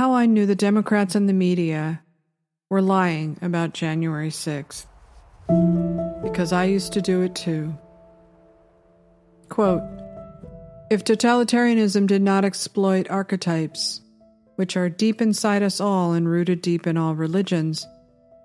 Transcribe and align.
how 0.00 0.14
I 0.14 0.24
knew 0.24 0.46
the 0.46 0.54
Democrats 0.54 1.14
and 1.14 1.28
the 1.28 1.34
media 1.34 2.00
were 2.70 2.80
lying 2.80 3.36
about 3.42 3.74
January 3.74 4.30
6th. 4.30 4.86
Because 6.22 6.54
I 6.54 6.64
used 6.64 6.94
to 6.94 7.02
do 7.02 7.20
it 7.20 7.34
too. 7.34 7.76
Quote 9.50 9.82
If 10.90 11.04
totalitarianism 11.04 12.06
did 12.06 12.22
not 12.22 12.46
exploit 12.46 13.10
archetypes, 13.10 14.00
which 14.56 14.74
are 14.74 14.88
deep 14.88 15.20
inside 15.20 15.62
us 15.62 15.82
all 15.82 16.14
and 16.14 16.26
rooted 16.26 16.62
deep 16.62 16.86
in 16.86 16.96
all 16.96 17.14
religions, 17.14 17.86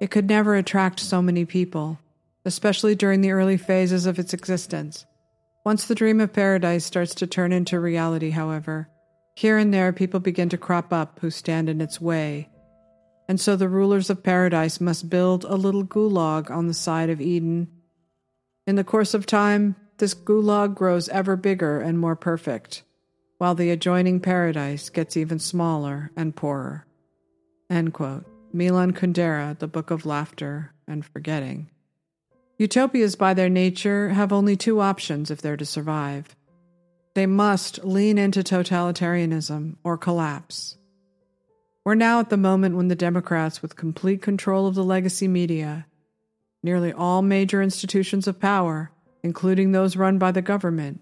it 0.01 0.11
could 0.11 0.27
never 0.27 0.55
attract 0.55 0.99
so 0.99 1.21
many 1.21 1.45
people, 1.45 1.97
especially 2.43 2.95
during 2.95 3.21
the 3.21 3.31
early 3.31 3.55
phases 3.55 4.05
of 4.05 4.19
its 4.19 4.33
existence. 4.33 5.05
Once 5.63 5.85
the 5.85 5.95
dream 5.95 6.19
of 6.19 6.33
paradise 6.33 6.83
starts 6.83 7.15
to 7.15 7.25
turn 7.25 7.53
into 7.53 7.79
reality, 7.79 8.31
however, 8.31 8.89
here 9.35 9.57
and 9.57 9.73
there 9.73 9.91
people 9.91 10.19
begin 10.19 10.49
to 10.49 10.57
crop 10.57 10.93
up 10.93 11.19
who 11.19 11.29
stand 11.29 11.69
in 11.69 11.81
its 11.81 11.99
way. 11.99 12.49
And 13.27 13.39
so 13.39 13.55
the 13.55 13.69
rulers 13.69 14.09
of 14.09 14.23
paradise 14.23 14.79
must 14.79 15.09
build 15.09 15.43
a 15.43 15.55
little 15.55 15.83
gulag 15.83 16.49
on 16.49 16.67
the 16.67 16.73
side 16.73 17.09
of 17.09 17.19
Eden. 17.19 17.67
In 18.65 18.75
the 18.75 18.83
course 18.83 19.13
of 19.13 19.25
time, 19.25 19.75
this 19.97 20.13
gulag 20.13 20.75
grows 20.75 21.09
ever 21.09 21.35
bigger 21.35 21.81
and 21.81 21.99
more 21.99 22.15
perfect, 22.15 22.83
while 23.37 23.55
the 23.55 23.71
adjoining 23.71 24.19
paradise 24.19 24.89
gets 24.89 25.17
even 25.17 25.39
smaller 25.39 26.11
and 26.15 26.35
poorer. 26.35 26.85
End 27.69 27.93
quote. 27.93 28.25
Milan 28.53 28.93
Kundera, 28.93 29.57
The 29.59 29.67
Book 29.67 29.91
of 29.91 30.05
Laughter 30.05 30.71
and 30.87 31.05
Forgetting. 31.05 31.69
Utopias, 32.57 33.17
by 33.17 33.33
their 33.33 33.49
nature, 33.49 34.09
have 34.09 34.31
only 34.31 34.55
two 34.55 34.79
options 34.79 35.29
if 35.29 35.41
they're 35.41 35.57
to 35.57 35.65
survive. 35.65 36.37
They 37.15 37.25
must 37.25 37.83
lean 37.83 38.17
into 38.17 38.41
totalitarianism 38.41 39.77
or 39.83 39.97
collapse. 39.97 40.77
We're 41.83 41.95
now 41.95 42.19
at 42.19 42.29
the 42.29 42.37
moment 42.37 42.75
when 42.75 42.87
the 42.87 42.95
Democrats, 42.95 43.61
with 43.61 43.75
complete 43.75 44.21
control 44.21 44.67
of 44.67 44.75
the 44.75 44.83
legacy 44.83 45.27
media, 45.27 45.87
nearly 46.61 46.91
all 46.91 47.21
major 47.21 47.61
institutions 47.61 48.27
of 48.27 48.39
power, 48.39 48.91
including 49.23 49.71
those 49.71 49.95
run 49.95 50.17
by 50.17 50.31
the 50.31 50.41
government, 50.41 51.01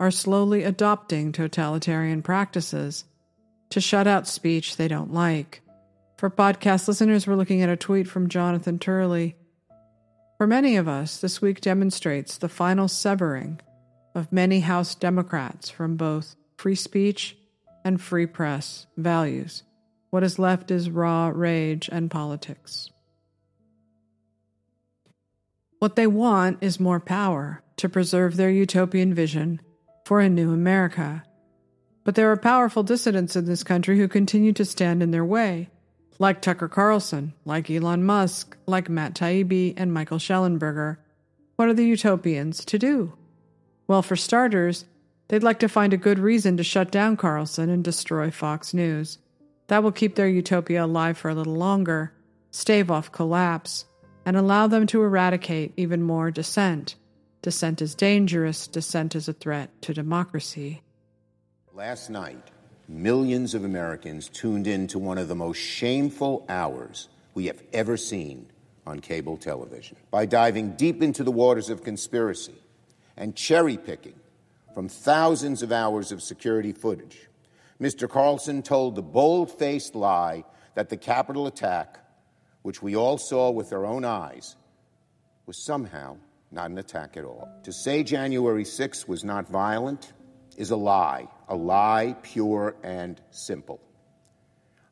are 0.00 0.10
slowly 0.10 0.62
adopting 0.62 1.32
totalitarian 1.32 2.22
practices 2.22 3.04
to 3.70 3.80
shut 3.80 4.06
out 4.06 4.26
speech 4.26 4.76
they 4.76 4.88
don't 4.88 5.12
like. 5.12 5.60
For 6.18 6.30
podcast 6.30 6.88
listeners, 6.88 7.26
we're 7.26 7.34
looking 7.34 7.62
at 7.62 7.68
a 7.68 7.76
tweet 7.76 8.08
from 8.08 8.28
Jonathan 8.28 8.78
Turley 8.78 9.36
for 10.38 10.46
many 10.46 10.76
of 10.76 10.86
us, 10.86 11.18
this 11.18 11.42
week 11.42 11.60
demonstrates 11.60 12.38
the 12.38 12.48
final 12.48 12.86
severing 12.86 13.60
of 14.18 14.32
many 14.32 14.60
House 14.60 14.96
Democrats 14.96 15.70
from 15.70 15.96
both 15.96 16.34
free 16.56 16.74
speech 16.74 17.38
and 17.84 18.00
free 18.00 18.26
press 18.26 18.86
values. 18.96 19.62
What 20.10 20.24
is 20.24 20.38
left 20.38 20.70
is 20.70 20.90
raw 20.90 21.30
rage 21.32 21.88
and 21.90 22.10
politics. 22.10 22.90
What 25.78 25.94
they 25.94 26.08
want 26.08 26.58
is 26.60 26.80
more 26.80 26.98
power 26.98 27.62
to 27.76 27.88
preserve 27.88 28.36
their 28.36 28.50
utopian 28.50 29.14
vision 29.14 29.60
for 30.04 30.18
a 30.18 30.28
new 30.28 30.52
America. 30.52 31.22
But 32.02 32.16
there 32.16 32.32
are 32.32 32.36
powerful 32.36 32.82
dissidents 32.82 33.36
in 33.36 33.44
this 33.44 33.62
country 33.62 33.98
who 33.98 34.08
continue 34.08 34.52
to 34.54 34.64
stand 34.64 35.02
in 35.02 35.12
their 35.12 35.24
way 35.24 35.70
like 36.18 36.42
Tucker 36.42 36.66
Carlson, 36.66 37.32
like 37.44 37.70
Elon 37.70 38.02
Musk, 38.02 38.56
like 38.66 38.88
Matt 38.88 39.14
Taibbi, 39.14 39.74
and 39.76 39.94
Michael 39.94 40.18
Shellenberger. 40.18 40.96
What 41.54 41.68
are 41.68 41.74
the 41.74 41.86
utopians 41.86 42.64
to 42.64 42.76
do? 42.76 43.12
Well, 43.88 44.02
for 44.02 44.16
starters, 44.16 44.84
they'd 45.28 45.42
like 45.42 45.60
to 45.60 45.68
find 45.68 45.94
a 45.94 45.96
good 45.96 46.18
reason 46.18 46.58
to 46.58 46.62
shut 46.62 46.90
down 46.90 47.16
Carlson 47.16 47.70
and 47.70 47.82
destroy 47.82 48.30
Fox 48.30 48.74
News. 48.74 49.18
That 49.68 49.82
will 49.82 49.92
keep 49.92 50.14
their 50.14 50.28
utopia 50.28 50.84
alive 50.84 51.16
for 51.16 51.30
a 51.30 51.34
little 51.34 51.54
longer, 51.54 52.12
stave 52.50 52.90
off 52.90 53.10
collapse, 53.10 53.86
and 54.26 54.36
allow 54.36 54.66
them 54.66 54.86
to 54.88 55.02
eradicate 55.02 55.72
even 55.78 56.02
more 56.02 56.30
dissent. 56.30 56.96
Dissent 57.40 57.80
is 57.80 57.94
dangerous, 57.94 58.66
dissent 58.66 59.16
is 59.16 59.26
a 59.26 59.32
threat 59.32 59.70
to 59.82 59.94
democracy. 59.94 60.82
Last 61.72 62.10
night, 62.10 62.50
millions 62.88 63.54
of 63.54 63.64
Americans 63.64 64.28
tuned 64.28 64.66
in 64.66 64.86
to 64.88 64.98
one 64.98 65.16
of 65.16 65.28
the 65.28 65.34
most 65.34 65.56
shameful 65.56 66.44
hours 66.50 67.08
we 67.32 67.46
have 67.46 67.62
ever 67.72 67.96
seen 67.96 68.50
on 68.86 69.00
cable 69.00 69.38
television 69.38 69.96
by 70.10 70.26
diving 70.26 70.72
deep 70.72 71.02
into 71.02 71.24
the 71.24 71.32
waters 71.32 71.70
of 71.70 71.84
conspiracy 71.84 72.54
and 73.18 73.34
cherry 73.36 73.76
picking 73.76 74.18
from 74.72 74.88
thousands 74.88 75.62
of 75.62 75.72
hours 75.72 76.12
of 76.12 76.22
security 76.22 76.72
footage. 76.72 77.28
Mr. 77.80 78.08
Carlson 78.08 78.62
told 78.62 78.94
the 78.94 79.02
bold 79.02 79.50
faced 79.50 79.94
lie 79.94 80.44
that 80.74 80.88
the 80.88 80.96
Capitol 80.96 81.46
attack, 81.46 81.98
which 82.62 82.80
we 82.80 82.96
all 82.96 83.18
saw 83.18 83.50
with 83.50 83.72
our 83.72 83.84
own 83.84 84.04
eyes, 84.04 84.56
was 85.46 85.64
somehow 85.64 86.16
not 86.50 86.70
an 86.70 86.78
attack 86.78 87.16
at 87.16 87.24
all. 87.24 87.48
To 87.64 87.72
say 87.72 88.02
January 88.02 88.64
6th 88.64 89.06
was 89.08 89.24
not 89.24 89.48
violent 89.48 90.12
is 90.56 90.70
a 90.70 90.76
lie, 90.76 91.28
a 91.48 91.56
lie 91.56 92.16
pure 92.22 92.76
and 92.82 93.20
simple. 93.30 93.80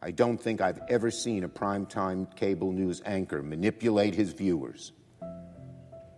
I 0.02 0.10
don't 0.10 0.40
think 0.40 0.60
I've 0.60 0.80
ever 0.88 1.10
seen 1.10 1.44
a 1.44 1.48
primetime 1.48 2.34
cable 2.36 2.72
news 2.72 3.02
anchor 3.04 3.42
manipulate 3.42 4.14
his 4.14 4.32
viewers 4.32 4.92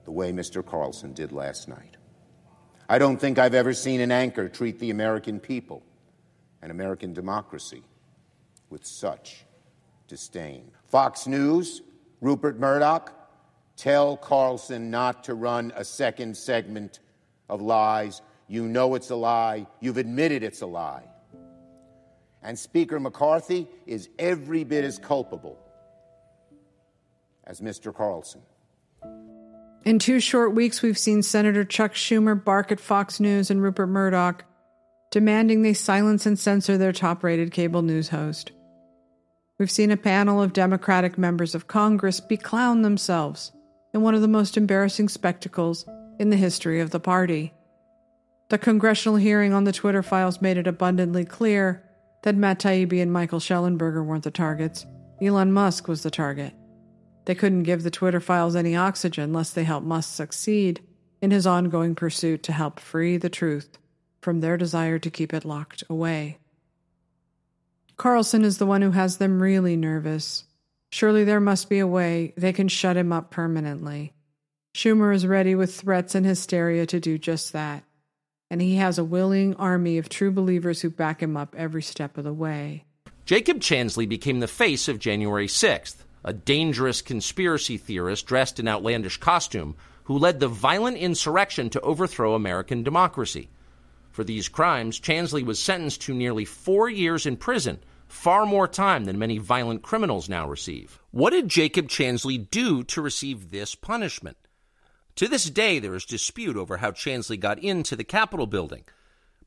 the 0.08 0.12
way 0.12 0.32
Mr. 0.32 0.64
Carlson 0.64 1.12
did 1.12 1.32
last 1.32 1.68
night. 1.68 1.97
I 2.88 2.98
don't 2.98 3.18
think 3.18 3.38
I've 3.38 3.54
ever 3.54 3.74
seen 3.74 4.00
an 4.00 4.10
anchor 4.10 4.48
treat 4.48 4.78
the 4.78 4.90
American 4.90 5.40
people 5.40 5.82
and 6.62 6.70
American 6.70 7.12
democracy 7.12 7.82
with 8.70 8.84
such 8.84 9.44
disdain. 10.06 10.70
Fox 10.86 11.26
News, 11.26 11.82
Rupert 12.20 12.58
Murdoch, 12.58 13.12
tell 13.76 14.16
Carlson 14.16 14.90
not 14.90 15.24
to 15.24 15.34
run 15.34 15.72
a 15.76 15.84
second 15.84 16.36
segment 16.36 17.00
of 17.48 17.60
lies 17.60 18.22
you 18.48 18.66
know 18.66 18.94
it's 18.94 19.10
a 19.10 19.16
lie. 19.16 19.66
You've 19.78 19.98
admitted 19.98 20.42
it's 20.42 20.62
a 20.62 20.66
lie. 20.66 21.04
And 22.42 22.58
Speaker 22.58 22.98
McCarthy 22.98 23.68
is 23.86 24.08
every 24.18 24.64
bit 24.64 24.84
as 24.84 24.98
culpable 24.98 25.58
as 27.44 27.60
Mr. 27.60 27.94
Carlson. 27.94 28.40
In 29.84 29.98
two 29.98 30.20
short 30.20 30.54
weeks, 30.54 30.82
we've 30.82 30.98
seen 30.98 31.22
Senator 31.22 31.64
Chuck 31.64 31.94
Schumer 31.94 32.42
bark 32.42 32.72
at 32.72 32.80
Fox 32.80 33.20
News 33.20 33.50
and 33.50 33.62
Rupert 33.62 33.88
Murdoch, 33.88 34.44
demanding 35.10 35.62
they 35.62 35.72
silence 35.72 36.26
and 36.26 36.38
censor 36.38 36.76
their 36.76 36.92
top 36.92 37.22
rated 37.22 37.52
cable 37.52 37.82
news 37.82 38.08
host. 38.08 38.52
We've 39.58 39.70
seen 39.70 39.90
a 39.90 39.96
panel 39.96 40.42
of 40.42 40.52
Democratic 40.52 41.16
members 41.16 41.54
of 41.54 41.68
Congress 41.68 42.20
beclown 42.20 42.82
themselves 42.82 43.52
in 43.94 44.02
one 44.02 44.14
of 44.14 44.20
the 44.20 44.28
most 44.28 44.56
embarrassing 44.56 45.08
spectacles 45.08 45.86
in 46.18 46.30
the 46.30 46.36
history 46.36 46.80
of 46.80 46.90
the 46.90 47.00
party. 47.00 47.54
The 48.50 48.58
congressional 48.58 49.16
hearing 49.16 49.52
on 49.52 49.64
the 49.64 49.72
Twitter 49.72 50.02
files 50.02 50.42
made 50.42 50.58
it 50.58 50.66
abundantly 50.66 51.24
clear 51.24 51.82
that 52.22 52.36
Matt 52.36 52.60
Taibbi 52.60 53.00
and 53.00 53.12
Michael 53.12 53.40
Shellenberger 53.40 54.04
weren't 54.04 54.24
the 54.24 54.30
targets. 54.30 54.86
Elon 55.22 55.52
Musk 55.52 55.88
was 55.88 56.02
the 56.02 56.10
target. 56.10 56.52
They 57.28 57.34
couldn't 57.34 57.64
give 57.64 57.82
the 57.82 57.90
Twitter 57.90 58.20
files 58.20 58.56
any 58.56 58.74
oxygen 58.74 59.34
lest 59.34 59.54
they 59.54 59.64
help 59.64 59.84
Musk 59.84 60.14
succeed 60.14 60.80
in 61.20 61.30
his 61.30 61.46
ongoing 61.46 61.94
pursuit 61.94 62.42
to 62.44 62.52
help 62.52 62.80
free 62.80 63.18
the 63.18 63.28
truth 63.28 63.76
from 64.22 64.40
their 64.40 64.56
desire 64.56 64.98
to 64.98 65.10
keep 65.10 65.34
it 65.34 65.44
locked 65.44 65.84
away. 65.90 66.38
Carlson 67.98 68.44
is 68.44 68.56
the 68.56 68.64
one 68.64 68.80
who 68.80 68.92
has 68.92 69.18
them 69.18 69.42
really 69.42 69.76
nervous. 69.76 70.44
Surely 70.90 71.24
there 71.24 71.38
must 71.38 71.68
be 71.68 71.80
a 71.80 71.86
way 71.86 72.32
they 72.38 72.54
can 72.54 72.68
shut 72.68 72.96
him 72.96 73.12
up 73.12 73.30
permanently. 73.30 74.14
Schumer 74.74 75.14
is 75.14 75.26
ready 75.26 75.54
with 75.54 75.74
threats 75.74 76.14
and 76.14 76.24
hysteria 76.24 76.86
to 76.86 76.98
do 76.98 77.18
just 77.18 77.52
that 77.52 77.84
and 78.50 78.60
he 78.60 78.76
has 78.76 78.98
a 78.98 79.04
willing 79.04 79.54
army 79.56 79.98
of 79.98 80.08
true 80.08 80.30
believers 80.30 80.80
who 80.80 80.90
back 80.90 81.22
him 81.22 81.36
up 81.36 81.54
every 81.56 81.82
step 81.82 82.16
of 82.16 82.24
the 82.24 82.32
way. 82.32 82.84
Jacob 83.24 83.60
Chansley 83.60 84.08
became 84.08 84.40
the 84.40 84.48
face 84.48 84.88
of 84.88 84.98
January 84.98 85.46
6th, 85.46 85.96
a 86.24 86.32
dangerous 86.32 87.02
conspiracy 87.02 87.76
theorist 87.76 88.26
dressed 88.26 88.58
in 88.58 88.68
outlandish 88.68 89.18
costume 89.18 89.76
who 90.04 90.18
led 90.18 90.40
the 90.40 90.48
violent 90.48 90.96
insurrection 90.96 91.68
to 91.70 91.80
overthrow 91.80 92.34
American 92.34 92.82
democracy. 92.82 93.50
For 94.10 94.24
these 94.24 94.48
crimes, 94.48 94.98
Chansley 94.98 95.44
was 95.44 95.58
sentenced 95.58 96.00
to 96.02 96.14
nearly 96.14 96.44
four 96.44 96.88
years 96.88 97.26
in 97.26 97.36
prison, 97.36 97.78
far 98.08 98.46
more 98.46 98.66
time 98.66 99.04
than 99.04 99.18
many 99.18 99.38
violent 99.38 99.82
criminals 99.82 100.28
now 100.28 100.48
receive. 100.48 100.98
What 101.10 101.30
did 101.30 101.48
Jacob 101.48 101.88
Chansley 101.88 102.50
do 102.50 102.82
to 102.84 103.02
receive 103.02 103.50
this 103.50 103.74
punishment? 103.74 104.36
To 105.16 105.28
this 105.28 105.50
day, 105.50 105.78
there 105.78 105.94
is 105.94 106.04
dispute 106.04 106.56
over 106.56 106.78
how 106.78 106.90
Chansley 106.90 107.38
got 107.38 107.58
into 107.58 107.96
the 107.96 108.04
Capitol 108.04 108.46
building. 108.46 108.84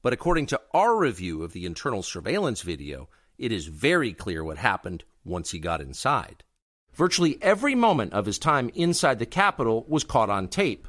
But 0.02 0.14
according 0.14 0.48
to 0.48 0.62
our 0.74 0.98
review 0.98 1.44
of 1.44 1.54
the 1.54 1.66
internal 1.66 2.04
surveillance 2.04 2.62
video, 2.62 3.10
it 3.38 3.52
is 3.52 3.68
very 3.68 4.14
clear 4.14 4.44
what 4.44 4.58
happened 4.58 5.04
once 5.26 5.52
he 5.52 5.60
got 5.60 5.82
inside. 5.82 6.44
Virtually 6.94 7.38
every 7.42 7.76
moment 7.76 8.14
of 8.14 8.26
his 8.26 8.38
time 8.38 8.70
inside 8.76 9.20
the 9.20 9.26
Capitol 9.26 9.86
was 9.88 10.04
caught 10.04 10.30
on 10.30 10.48
tape. 10.48 10.88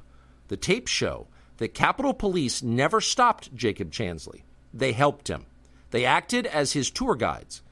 The 0.49 0.57
tapes 0.57 0.91
show 0.91 1.29
that 1.59 1.75
Capitol 1.75 2.13
Police 2.13 2.63
never 2.63 3.01
stopped 3.01 3.55
Jacob 3.55 3.93
Chansley. 3.93 4.43
They 4.75 4.93
helped 4.93 5.29
him. 5.29 5.47
They 5.91 6.05
acted 6.05 6.47
as 6.47 6.73
his 6.73 6.91
tour 6.91 7.15
guides. 7.15 7.63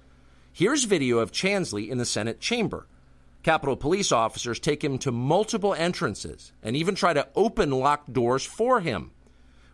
Here's 0.53 0.85
video 0.85 1.19
of 1.19 1.33
Chansley 1.33 1.89
in 1.89 1.99
the 1.99 2.05
Senate 2.05 2.41
chamber. 2.41 2.87
Capitol 3.43 3.77
police 3.77 4.13
officers 4.13 4.61
take 4.61 4.85
him 4.85 4.99
to 4.99 5.11
multiple 5.11 5.75
entrances 5.75 6.53
and 6.63 6.77
even 6.77 6.95
try 6.95 7.15
to 7.15 7.29
open 7.35 7.71
locked 7.71 8.13
doors 8.13 8.45
for 8.45 8.81
him. 8.81 9.13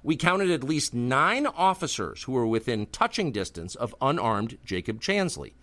We 0.04 0.16
counted 0.16 0.52
at 0.52 0.62
least 0.62 0.94
nine 0.94 1.46
officers 1.46 2.22
who 2.22 2.32
were 2.32 2.46
within 2.46 2.86
touching 2.86 3.32
distance 3.32 3.74
of 3.74 3.94
unarmed 4.00 4.58
Jacob 4.64 5.00
Chansley. 5.00 5.54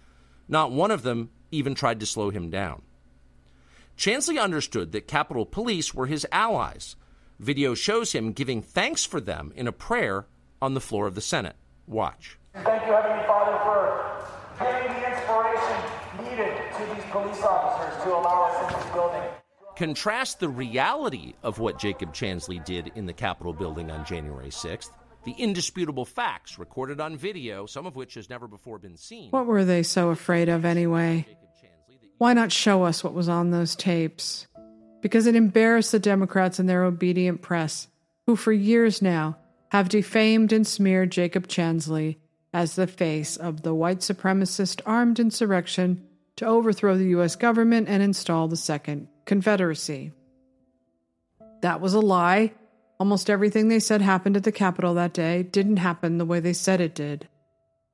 Not 0.47 0.71
one 0.71 0.91
of 0.91 1.03
them 1.03 1.29
even 1.51 1.75
tried 1.75 1.99
to 1.99 2.05
slow 2.05 2.29
him 2.29 2.49
down. 2.49 2.81
Chansley 3.97 4.41
understood 4.41 4.91
that 4.91 5.07
Capitol 5.07 5.45
Police 5.45 5.93
were 5.93 6.07
his 6.07 6.25
allies. 6.31 6.95
Video 7.39 7.73
shows 7.73 8.11
him 8.11 8.31
giving 8.31 8.61
thanks 8.61 9.05
for 9.05 9.21
them 9.21 9.51
in 9.55 9.67
a 9.67 9.71
prayer 9.71 10.25
on 10.61 10.73
the 10.73 10.81
floor 10.81 11.07
of 11.07 11.15
the 11.15 11.21
Senate. 11.21 11.55
Watch. 11.87 12.37
Thank 12.53 12.85
you, 12.85 12.93
Heavenly 12.93 13.25
Father, 13.25 13.57
for 13.63 14.65
giving 14.65 15.01
the 15.01 15.09
inspiration 15.09 16.23
needed 16.23 16.57
to 16.77 16.95
these 16.95 17.11
police 17.11 17.43
officers 17.43 18.03
to 18.03 18.09
allow 18.15 18.43
us 18.43 18.73
in 18.73 18.79
this 18.79 18.91
building. 18.93 19.21
Contrast 19.75 20.39
the 20.39 20.49
reality 20.49 21.33
of 21.43 21.59
what 21.59 21.79
Jacob 21.79 22.13
Chansley 22.13 22.63
did 22.63 22.91
in 22.95 23.05
the 23.05 23.13
Capitol 23.13 23.53
building 23.53 23.91
on 23.91 24.05
January 24.05 24.49
6th, 24.49 24.91
the 25.23 25.31
indisputable 25.33 26.05
facts 26.05 26.59
recorded 26.59 26.99
on 26.99 27.17
video, 27.17 27.65
some 27.65 27.85
of 27.85 27.95
which 27.95 28.15
has 28.15 28.29
never 28.29 28.47
before 28.47 28.79
been 28.79 28.97
seen. 28.97 29.31
What 29.31 29.45
were 29.45 29.65
they 29.65 29.83
so 29.83 30.09
afraid 30.09 30.49
of 30.49 30.65
anyway? 30.65 31.25
Why 32.17 32.33
not 32.33 32.51
show 32.51 32.83
us 32.83 33.03
what 33.03 33.13
was 33.13 33.29
on 33.29 33.51
those 33.51 33.75
tapes? 33.75 34.47
Because 35.01 35.27
it 35.27 35.35
embarrassed 35.35 35.91
the 35.91 35.99
Democrats 35.99 36.59
and 36.59 36.69
their 36.69 36.83
obedient 36.83 37.41
press, 37.41 37.87
who 38.25 38.35
for 38.35 38.51
years 38.51 39.01
now 39.01 39.37
have 39.71 39.89
defamed 39.89 40.53
and 40.53 40.65
smeared 40.65 41.11
Jacob 41.11 41.47
Chansley 41.47 42.17
as 42.53 42.75
the 42.75 42.87
face 42.87 43.35
of 43.35 43.63
the 43.63 43.73
white 43.73 43.99
supremacist 43.99 44.81
armed 44.85 45.19
insurrection 45.19 46.05
to 46.35 46.45
overthrow 46.45 46.97
the 46.97 47.09
U.S. 47.09 47.35
government 47.35 47.89
and 47.89 48.03
install 48.03 48.47
the 48.47 48.55
Second 48.55 49.07
Confederacy. 49.25 50.11
That 51.61 51.81
was 51.81 51.93
a 51.93 51.99
lie. 51.99 52.53
Almost 52.99 53.29
everything 53.29 53.67
they 53.67 53.79
said 53.79 54.01
happened 54.01 54.37
at 54.37 54.43
the 54.43 54.51
Capitol 54.51 54.93
that 54.93 55.13
day 55.13 55.43
didn't 55.43 55.77
happen 55.77 56.17
the 56.17 56.25
way 56.25 56.39
they 56.39 56.53
said 56.53 56.79
it 56.79 56.95
did. 56.95 57.27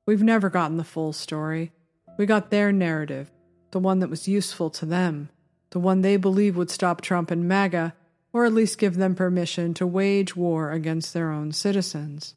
We've 0.06 0.22
never 0.22 0.50
gotten 0.50 0.76
the 0.76 0.84
full 0.84 1.12
story. 1.12 1.72
We 2.18 2.26
got 2.26 2.50
their 2.50 2.70
narrative, 2.72 3.30
the 3.70 3.78
one 3.78 4.00
that 4.00 4.10
was 4.10 4.28
useful 4.28 4.70
to 4.70 4.86
them, 4.86 5.30
the 5.70 5.78
one 5.78 6.02
they 6.02 6.16
believe 6.16 6.56
would 6.56 6.70
stop 6.70 7.00
Trump 7.00 7.30
and 7.30 7.48
MAGA, 7.48 7.94
or 8.32 8.44
at 8.44 8.52
least 8.52 8.78
give 8.78 8.96
them 8.96 9.14
permission 9.14 9.74
to 9.74 9.86
wage 9.86 10.36
war 10.36 10.70
against 10.70 11.14
their 11.14 11.30
own 11.30 11.52
citizens. 11.52 12.34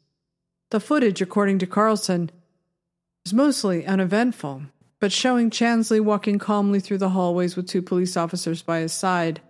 The 0.70 0.80
footage, 0.80 1.20
according 1.20 1.58
to 1.60 1.66
Carlson, 1.66 2.30
is 3.24 3.32
mostly 3.32 3.86
uneventful, 3.86 4.62
but 5.00 5.12
showing 5.12 5.50
Chansley 5.50 6.00
walking 6.00 6.38
calmly 6.38 6.80
through 6.80 6.98
the 6.98 7.10
hallways 7.10 7.56
with 7.56 7.68
two 7.68 7.82
police 7.82 8.16
officers 8.16 8.62
by 8.62 8.80
his 8.80 8.92
side 8.92 9.40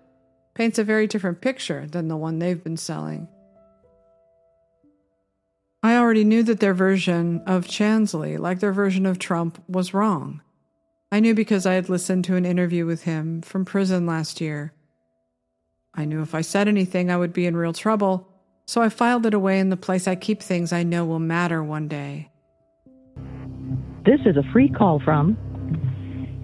paints 0.54 0.78
a 0.78 0.84
very 0.84 1.06
different 1.06 1.40
picture 1.40 1.86
than 1.86 2.08
the 2.08 2.16
one 2.16 2.38
they've 2.38 2.62
been 2.62 2.76
selling. 2.76 3.28
I 5.82 5.96
already 5.96 6.24
knew 6.24 6.42
that 6.44 6.60
their 6.60 6.72
version 6.72 7.42
of 7.46 7.66
Chansley, 7.66 8.38
like 8.38 8.60
their 8.60 8.72
version 8.72 9.04
of 9.04 9.18
Trump, 9.18 9.62
was 9.68 9.92
wrong. 9.92 10.40
I 11.12 11.20
knew 11.20 11.34
because 11.34 11.66
I 11.66 11.74
had 11.74 11.88
listened 11.88 12.24
to 12.24 12.36
an 12.36 12.46
interview 12.46 12.86
with 12.86 13.02
him 13.02 13.42
from 13.42 13.64
prison 13.64 14.06
last 14.06 14.40
year. 14.40 14.72
I 15.94 16.06
knew 16.06 16.22
if 16.22 16.34
I 16.34 16.40
said 16.40 16.68
anything, 16.68 17.10
I 17.10 17.16
would 17.16 17.32
be 17.32 17.46
in 17.46 17.56
real 17.56 17.72
trouble, 17.72 18.28
so 18.66 18.80
I 18.80 18.88
filed 18.88 19.26
it 19.26 19.34
away 19.34 19.60
in 19.60 19.68
the 19.68 19.76
place 19.76 20.08
I 20.08 20.16
keep 20.16 20.42
things 20.42 20.72
I 20.72 20.82
know 20.82 21.04
will 21.04 21.18
matter 21.18 21.62
one 21.62 21.86
day. 21.86 22.30
This 24.06 24.20
is 24.26 24.36
a 24.36 24.52
free 24.52 24.70
call 24.70 25.00
from 25.04 25.36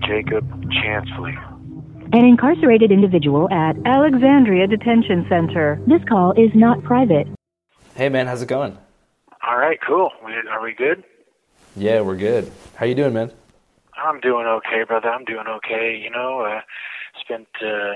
Jacob 0.07 0.47
Chansley. 0.71 1.50
An 2.13 2.25
incarcerated 2.25 2.91
individual 2.91 3.49
at 3.53 3.77
Alexandria 3.87 4.67
Detention 4.67 5.27
Center. 5.29 5.81
This 5.87 6.03
call 6.09 6.33
is 6.33 6.51
not 6.55 6.83
private. 6.83 7.29
Hey 7.95 8.09
man, 8.09 8.27
how's 8.27 8.43
it 8.43 8.49
going? 8.49 8.77
All 9.47 9.57
right, 9.57 9.79
cool. 9.87 10.11
Are 10.51 10.63
we 10.63 10.75
good? 10.75 11.05
Yeah, 11.77 12.01
we're 12.01 12.17
good. 12.17 12.51
How 12.75 12.87
you 12.87 12.95
doing, 12.95 13.15
man? 13.15 13.33
I'm 13.97 14.21
doing 14.21 14.47
okay, 14.47 14.83
brother. 14.87 15.09
I'm 15.09 15.25
doing 15.25 15.47
okay. 15.47 16.01
You 16.03 16.11
know, 16.11 16.41
uh, 16.41 16.61
spent 17.21 17.49
uh, 17.63 17.95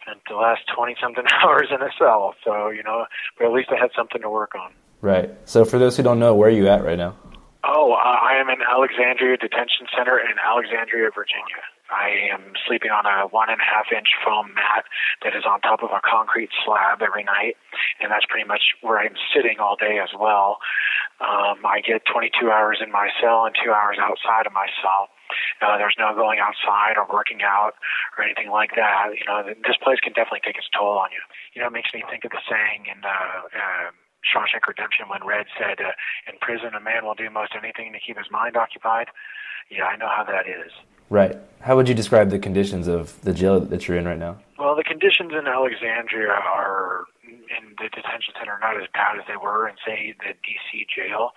spent 0.00 0.20
the 0.28 0.36
last 0.36 0.62
twenty 0.74 0.96
something 1.00 1.24
hours 1.42 1.68
in 1.70 1.82
a 1.82 1.90
cell, 1.98 2.34
so 2.44 2.70
you 2.70 2.82
know, 2.82 3.06
but 3.38 3.46
at 3.46 3.52
least 3.52 3.68
I 3.70 3.80
had 3.80 3.90
something 3.96 4.22
to 4.22 4.30
work 4.30 4.54
on. 4.54 4.72
Right. 5.00 5.30
So 5.44 5.64
for 5.64 5.78
those 5.78 5.96
who 5.96 6.02
don't 6.02 6.18
know, 6.18 6.34
where 6.34 6.48
are 6.48 6.52
you 6.52 6.66
at 6.68 6.82
right 6.82 6.98
now? 6.98 7.16
Oh, 7.62 7.92
uh, 7.92 7.96
I 7.96 8.36
am 8.40 8.48
in 8.48 8.60
Alexandria 8.60 9.36
Detention 9.36 9.86
Center 9.96 10.18
in 10.18 10.36
Alexandria, 10.42 11.10
Virginia. 11.14 11.64
I 11.92 12.32
am 12.32 12.56
sleeping 12.66 12.90
on 12.90 13.04
a 13.04 13.28
one 13.28 13.50
and 13.52 13.60
a 13.60 13.64
half 13.64 13.92
inch 13.92 14.16
foam 14.24 14.54
mat 14.54 14.84
that 15.22 15.36
is 15.36 15.44
on 15.44 15.60
top 15.60 15.82
of 15.82 15.92
a 15.92 16.00
concrete 16.00 16.48
slab 16.64 17.02
every 17.02 17.24
night, 17.24 17.56
and 18.00 18.10
that's 18.10 18.24
pretty 18.24 18.48
much 18.48 18.72
where 18.80 18.98
I'm 18.98 19.16
sitting 19.34 19.60
all 19.60 19.76
day 19.76 20.00
as 20.00 20.08
well. 20.16 20.58
Um, 21.20 21.60
I 21.62 21.84
get 21.84 22.02
22 22.08 22.50
hours 22.50 22.80
in 22.80 22.90
my 22.90 23.08
cell 23.20 23.44
and 23.44 23.54
two 23.54 23.70
hours 23.70 24.00
outside 24.00 24.46
of 24.48 24.52
my 24.52 24.66
cell. 24.80 25.12
Uh, 25.60 25.76
there's 25.78 25.96
no 25.98 26.14
going 26.14 26.40
outside 26.40 26.96
or 26.96 27.06
working 27.08 27.40
out 27.44 27.76
or 28.16 28.24
anything 28.24 28.50
like 28.50 28.72
that. 28.76 29.12
You 29.12 29.24
know, 29.28 29.44
this 29.44 29.76
place 29.80 30.00
can 30.00 30.12
definitely 30.12 30.44
take 30.44 30.56
its 30.56 30.68
toll 30.72 30.98
on 30.98 31.12
you. 31.12 31.22
You 31.54 31.62
know, 31.62 31.68
it 31.68 31.76
makes 31.76 31.92
me 31.92 32.02
think 32.08 32.24
of 32.24 32.32
the 32.32 32.42
saying 32.48 32.88
in 32.88 33.04
uh, 33.04 33.44
uh, 33.52 33.88
Shawshank 34.24 34.64
Redemption 34.66 35.08
when 35.08 35.24
Red 35.24 35.46
said, 35.56 35.80
uh, 35.80 35.92
"In 36.28 36.40
prison, 36.40 36.74
a 36.74 36.80
man 36.80 37.04
will 37.04 37.14
do 37.16 37.28
most 37.30 37.52
anything 37.56 37.92
to 37.92 38.00
keep 38.00 38.16
his 38.16 38.30
mind 38.30 38.56
occupied." 38.56 39.08
Yeah, 39.70 39.84
I 39.84 39.96
know 39.96 40.08
how 40.08 40.24
that 40.24 40.48
is. 40.48 40.72
Right. 41.14 41.38
How 41.60 41.76
would 41.76 41.88
you 41.88 41.94
describe 41.94 42.30
the 42.30 42.40
conditions 42.40 42.88
of 42.88 43.22
the 43.22 43.32
jail 43.32 43.60
that 43.60 43.86
you're 43.86 43.96
in 43.96 44.04
right 44.04 44.18
now? 44.18 44.38
Well, 44.58 44.74
the 44.74 44.82
conditions 44.82 45.30
in 45.30 45.46
Alexandria 45.46 46.32
are 46.32 47.04
in 47.22 47.70
the 47.78 47.88
detention 47.94 48.34
center 48.36 48.58
not 48.60 48.82
as 48.82 48.88
bad 48.92 49.20
as 49.20 49.24
they 49.28 49.36
were 49.36 49.68
in, 49.68 49.76
say, 49.86 50.12
the 50.18 50.34
D.C. 50.42 50.86
jail. 50.90 51.30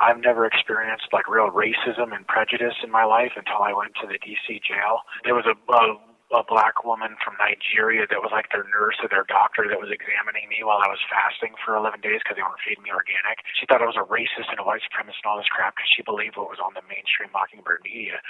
I've 0.00 0.18
never 0.18 0.46
experienced 0.46 1.06
like 1.12 1.28
real 1.28 1.46
racism 1.46 2.12
and 2.12 2.26
prejudice 2.26 2.74
in 2.82 2.90
my 2.90 3.04
life 3.04 3.30
until 3.36 3.62
I 3.62 3.72
went 3.72 3.92
to 4.02 4.08
the 4.08 4.18
D.C. 4.18 4.62
jail. 4.66 5.06
There 5.22 5.36
was 5.36 5.46
a, 5.46 5.54
a 5.54 5.94
a 6.30 6.46
black 6.46 6.86
woman 6.86 7.18
from 7.18 7.34
Nigeria 7.42 8.06
that 8.06 8.22
was 8.22 8.30
like 8.30 8.46
their 8.54 8.62
nurse 8.70 8.94
or 9.02 9.10
their 9.10 9.26
doctor 9.26 9.66
that 9.66 9.82
was 9.82 9.90
examining 9.90 10.46
me 10.46 10.62
while 10.62 10.78
I 10.78 10.86
was 10.86 11.02
fasting 11.10 11.58
for 11.58 11.74
11 11.74 11.98
days 12.06 12.22
because 12.22 12.38
they 12.38 12.46
weren't 12.46 12.62
feeding 12.62 12.86
me 12.86 12.94
organic. 12.94 13.42
She 13.58 13.66
thought 13.66 13.82
I 13.82 13.90
was 13.90 13.98
a 13.98 14.06
racist 14.06 14.46
and 14.46 14.62
a 14.62 14.66
white 14.66 14.86
supremacist 14.86 15.26
and 15.26 15.28
all 15.28 15.42
this 15.42 15.50
crap 15.50 15.74
because 15.74 15.90
she 15.90 16.06
believed 16.06 16.38
what 16.38 16.46
was 16.46 16.62
on 16.62 16.78
the 16.78 16.86
mainstream 16.86 17.34
Mockingbird 17.34 17.82
media. 17.82 18.22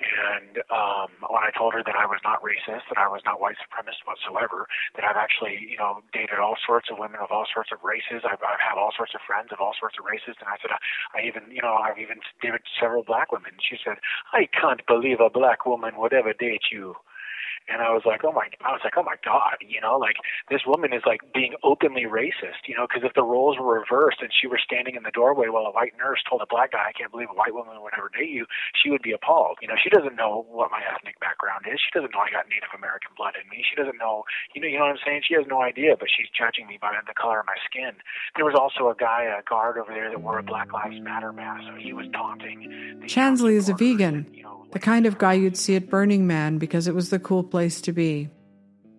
And 0.00 0.64
um, 0.72 1.12
when 1.28 1.44
I 1.44 1.52
told 1.52 1.76
her 1.76 1.84
that 1.84 1.92
I 1.92 2.08
was 2.08 2.24
not 2.24 2.40
racist, 2.40 2.88
that 2.88 2.96
I 2.96 3.06
was 3.12 3.20
not 3.28 3.36
white 3.36 3.60
supremacist 3.60 4.08
whatsoever, 4.08 4.64
that 4.96 5.04
I've 5.04 5.20
actually, 5.20 5.60
you 5.60 5.76
know, 5.76 6.00
dated 6.16 6.40
all 6.40 6.56
sorts 6.56 6.88
of 6.88 6.96
women 6.96 7.20
of 7.20 7.28
all 7.28 7.44
sorts 7.44 7.68
of 7.68 7.84
races, 7.84 8.24
I've, 8.24 8.40
I've 8.40 8.64
had 8.64 8.80
all 8.80 8.96
sorts 8.96 9.12
of 9.12 9.20
friends 9.28 9.52
of 9.52 9.60
all 9.60 9.76
sorts 9.76 10.00
of 10.00 10.08
races, 10.08 10.40
and 10.40 10.48
I 10.48 10.56
said, 10.64 10.72
I, 10.72 10.80
I 11.12 11.18
even, 11.28 11.52
you 11.52 11.60
know, 11.60 11.76
I've 11.76 12.00
even 12.00 12.24
dated 12.40 12.64
several 12.80 13.04
black 13.04 13.28
women. 13.28 13.60
She 13.60 13.76
said, 13.76 14.00
I 14.32 14.48
can't 14.48 14.80
believe 14.88 15.20
a 15.20 15.28
black 15.28 15.68
woman 15.68 16.00
would 16.00 16.16
ever 16.16 16.32
date 16.32 16.72
you 16.72 16.96
and 17.72 17.80
I 17.80 17.90
was 17.90 18.04
like, 18.04 18.20
oh 18.24 18.32
my, 18.32 18.52
I 18.60 18.76
was 18.76 18.84
like, 18.84 18.94
oh 19.00 19.02
my 19.02 19.16
god, 19.24 19.56
you 19.64 19.80
know, 19.80 19.96
like 19.96 20.20
this 20.52 20.62
woman 20.68 20.92
is 20.92 21.02
like 21.08 21.24
being 21.32 21.56
openly 21.64 22.04
racist, 22.04 22.68
you 22.68 22.76
know, 22.76 22.86
because 22.86 23.02
if 23.02 23.16
the 23.16 23.24
roles 23.24 23.56
were 23.58 23.80
reversed 23.80 24.20
and 24.20 24.28
she 24.28 24.46
were 24.46 24.60
standing 24.60 24.94
in 24.94 25.02
the 25.02 25.10
doorway 25.10 25.48
while 25.48 25.64
a 25.64 25.72
white 25.72 25.96
nurse 25.96 26.20
told 26.28 26.44
a 26.44 26.50
black 26.50 26.72
guy, 26.76 26.92
I 26.92 26.92
can't 26.92 27.10
believe 27.10 27.32
a 27.32 27.38
white 27.38 27.56
woman 27.56 27.80
would 27.80 27.96
ever 27.96 28.12
date 28.12 28.30
you, 28.30 28.44
she 28.76 28.92
would 28.92 29.02
be 29.02 29.12
appalled. 29.12 29.58
You 29.64 29.68
know, 29.68 29.80
she 29.80 29.88
doesn't 29.88 30.16
know 30.16 30.44
what 30.52 30.70
my 30.70 30.84
ethnic 30.84 31.18
background 31.18 31.64
is. 31.64 31.80
She 31.80 31.90
doesn't 31.96 32.12
know 32.12 32.20
I 32.20 32.30
got 32.30 32.46
Native 32.52 32.76
American 32.76 33.16
blood 33.16 33.34
in 33.40 33.48
me. 33.48 33.64
She 33.64 33.74
doesn't 33.74 33.96
know, 33.96 34.28
you 34.52 34.60
know, 34.60 34.68
you 34.68 34.76
know 34.76 34.92
what 34.92 35.00
I'm 35.00 35.04
saying? 35.04 35.24
She 35.24 35.34
has 35.34 35.48
no 35.48 35.64
idea, 35.64 35.96
but 35.96 36.12
she's 36.12 36.28
judging 36.28 36.68
me 36.68 36.76
by 36.76 36.92
the 36.92 37.16
color 37.16 37.40
of 37.40 37.46
my 37.48 37.56
skin. 37.64 37.96
There 38.36 38.44
was 38.44 38.54
also 38.58 38.92
a 38.92 38.96
guy, 38.96 39.24
a 39.24 39.42
guard 39.48 39.78
over 39.78 39.92
there 39.92 40.10
that 40.10 40.20
wore 40.20 40.38
a 40.38 40.42
Black 40.44 40.72
Lives 40.72 41.00
Matter 41.00 41.32
mask, 41.32 41.64
so 41.68 41.74
he 41.80 41.92
was 41.92 42.06
taunting. 42.12 43.00
Chansley 43.08 43.56
is 43.56 43.68
a 43.68 43.74
vegan, 43.74 44.28
and, 44.28 44.36
you 44.36 44.42
know, 44.42 44.66
the 44.72 44.78
kind 44.78 45.06
of 45.06 45.18
guy 45.18 45.34
you'd 45.34 45.54
uh, 45.54 45.56
see 45.56 45.76
at 45.76 45.88
Burning 45.88 46.26
Man 46.26 46.58
because 46.58 46.88
it 46.88 46.94
was 46.94 47.10
the 47.10 47.18
cool 47.18 47.44
place 47.44 47.61
to 47.82 47.92
be. 47.92 48.28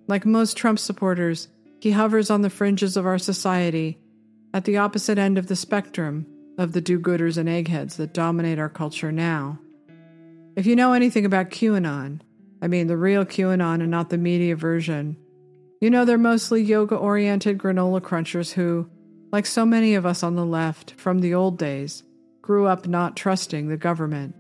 Like 0.08 0.26
most 0.26 0.58
Trump 0.58 0.80
supporters, 0.80 1.48
he 1.80 1.92
hovers 1.92 2.30
on 2.30 2.42
the 2.42 2.50
fringes 2.50 2.96
of 2.96 3.06
our 3.06 3.18
society, 3.18 4.00
at 4.54 4.66
the 4.66 4.78
opposite 4.78 5.18
end 5.18 5.38
of 5.38 5.48
the 5.48 5.56
spectrum 5.56 6.26
of 6.58 6.72
the 6.72 6.82
do 6.82 7.00
gooders 7.00 7.38
and 7.38 7.50
eggheads 7.50 7.98
that 7.98 8.14
dominate 8.14 8.60
our 8.60 8.70
culture 8.70 9.12
now. 9.12 9.60
If 10.56 10.66
you 10.66 10.76
know 10.76 10.94
anything 10.94 11.26
about 11.26 11.50
QAnon, 11.50 12.22
I 12.62 12.68
mean 12.68 12.88
the 12.88 12.98
real 12.98 13.26
QAnon 13.26 13.82
and 13.82 13.90
not 13.90 14.10
the 14.10 14.18
media 14.18 14.56
version, 14.56 15.18
you 15.82 15.90
know 15.90 16.06
they're 16.06 16.18
mostly 16.18 16.62
yoga 16.62 16.96
oriented 16.96 17.58
granola 17.58 18.00
crunchers 18.00 18.54
who, 18.54 18.88
like 19.32 19.46
so 19.46 19.66
many 19.66 19.96
of 19.96 20.06
us 20.06 20.24
on 20.24 20.36
the 20.36 20.46
left 20.46 20.92
from 20.92 21.20
the 21.20 21.34
old 21.34 21.58
days, 21.58 22.04
grew 22.42 22.68
up 22.68 22.88
not 22.88 23.18
trusting 23.18 23.68
the 23.68 23.78
government. 23.78 24.36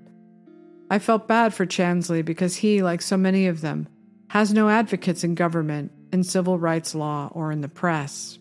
I 0.89 0.99
felt 0.99 1.27
bad 1.27 1.53
for 1.53 1.65
Chansley 1.65 2.23
because 2.23 2.57
he, 2.57 2.83
like 2.83 3.01
so 3.01 3.17
many 3.17 3.47
of 3.47 3.61
them, 3.61 3.87
has 4.33 4.51
no 4.51 4.67
advocates 4.67 5.23
in 5.23 5.35
government, 5.35 5.91
in 6.11 6.23
civil 6.23 6.57
rights 6.57 6.95
law, 6.95 7.29
or 7.33 7.51
in 7.51 7.61
the 7.61 7.67
press. 7.69 8.39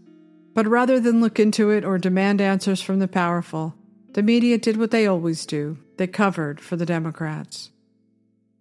But 0.54 0.66
rather 0.66 0.98
than 0.98 1.20
look 1.20 1.38
into 1.38 1.68
it 1.68 1.84
or 1.84 1.98
demand 1.98 2.40
answers 2.40 2.80
from 2.80 2.98
the 2.98 3.06
powerful, 3.06 3.74
The 4.14 4.22
media 4.22 4.56
did 4.56 4.78
what 4.78 4.90
they 4.90 5.06
always 5.06 5.44
do 5.44 5.76
they 5.98 6.06
covered 6.06 6.62
for 6.62 6.76
the 6.76 6.86
Democrats. 6.86 7.72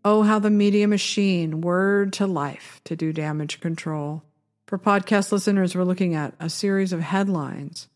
Oh, 0.03 0.23
how 0.23 0.39
the 0.39 0.50
media 0.50 0.89
machine 0.89 1.61
whirred 1.61 2.11
to 2.13 2.27
life 2.27 2.81
to 2.83 2.97
do 2.97 3.13
damage 3.13 3.61
control. 3.61 4.23
For 4.67 4.77
podcast 4.77 5.31
listeners, 5.31 5.73
we're 5.73 5.85
looking 5.85 6.13
at 6.13 6.33
a 6.38 6.50
series 6.50 6.91
of 6.91 7.00
headlines. 7.00 7.88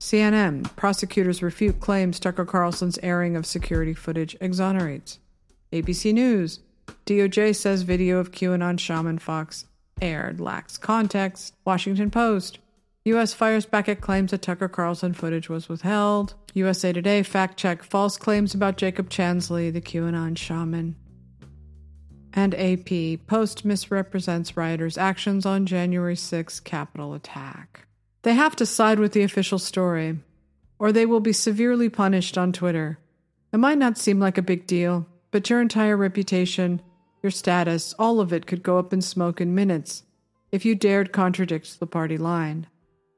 CNN, 0.00 0.76
prosecutors 0.76 1.42
refute 1.42 1.80
claims 1.80 2.20
Tucker 2.20 2.44
Carlson's 2.44 2.98
airing 3.02 3.36
of 3.36 3.46
security 3.46 3.94
footage 3.94 4.36
exonerates. 4.38 5.18
ABC 5.72 6.12
News, 6.12 6.60
DOJ 7.06 7.54
says 7.56 7.82
video 7.82 8.18
of 8.18 8.32
QAnon 8.32 8.78
shaman 8.78 9.18
Fox 9.18 9.66
aired 10.00 10.40
lacks 10.40 10.76
context. 10.78 11.54
Washington 11.64 12.10
Post, 12.10 12.58
U.S. 13.04 13.34
fires 13.34 13.66
back 13.66 13.88
at 13.88 14.00
claims 14.00 14.30
that 14.30 14.42
Tucker 14.42 14.68
Carlson 14.68 15.12
footage 15.12 15.48
was 15.48 15.68
withheld. 15.68 16.34
USA 16.54 16.92
Today 16.92 17.22
fact 17.22 17.56
check 17.56 17.82
false 17.82 18.16
claims 18.16 18.54
about 18.54 18.76
Jacob 18.76 19.10
Chansley, 19.10 19.72
the 19.72 19.80
QAnon 19.80 20.36
shaman. 20.36 20.96
And 22.32 22.54
AP 22.54 23.26
Post 23.26 23.64
misrepresents 23.64 24.56
rioters' 24.56 24.96
actions 24.96 25.44
on 25.44 25.66
January 25.66 26.16
6 26.16 26.60
Capitol 26.60 27.14
attack. 27.14 27.86
They 28.22 28.34
have 28.34 28.54
to 28.56 28.66
side 28.66 28.98
with 28.98 29.12
the 29.12 29.22
official 29.22 29.58
story, 29.58 30.18
or 30.78 30.92
they 30.92 31.06
will 31.06 31.20
be 31.20 31.32
severely 31.32 31.88
punished 31.88 32.38
on 32.38 32.52
Twitter. 32.52 32.98
It 33.52 33.58
might 33.58 33.78
not 33.78 33.98
seem 33.98 34.20
like 34.20 34.38
a 34.38 34.42
big 34.42 34.66
deal, 34.66 35.06
but 35.32 35.50
your 35.50 35.60
entire 35.60 35.96
reputation, 35.96 36.80
your 37.24 37.32
status, 37.32 37.92
all 37.98 38.20
of 38.20 38.32
it 38.32 38.46
could 38.46 38.62
go 38.62 38.78
up 38.78 38.92
in 38.92 39.02
smoke 39.02 39.40
in 39.40 39.52
minutes 39.52 40.04
if 40.52 40.64
you 40.64 40.76
dared 40.76 41.12
contradict 41.12 41.80
the 41.80 41.86
party 41.88 42.16
line 42.16 42.68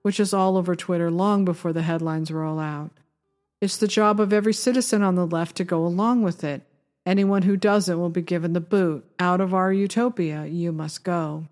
which 0.04 0.20
is 0.20 0.34
all 0.34 0.58
over 0.58 0.76
Twitter 0.76 1.10
long 1.10 1.46
before 1.46 1.72
the 1.72 1.80
headlines 1.80 2.30
roll 2.30 2.60
out. 2.60 2.90
It's 3.62 3.78
the 3.78 3.88
job 3.88 4.20
of 4.20 4.34
every 4.34 4.52
citizen 4.52 5.02
on 5.02 5.14
the 5.14 5.26
left 5.26 5.56
to 5.56 5.64
go 5.64 5.86
along 5.86 6.20
with 6.20 6.44
it. 6.44 6.60
Anyone 7.06 7.40
who 7.40 7.56
doesn't 7.56 7.98
will 7.98 8.10
be 8.10 8.20
given 8.20 8.52
the 8.52 8.60
boot. 8.60 9.06
Out 9.18 9.40
of 9.40 9.54
our 9.54 9.72
utopia, 9.72 10.44
you 10.44 10.72
must 10.72 11.04
go. 11.04 11.48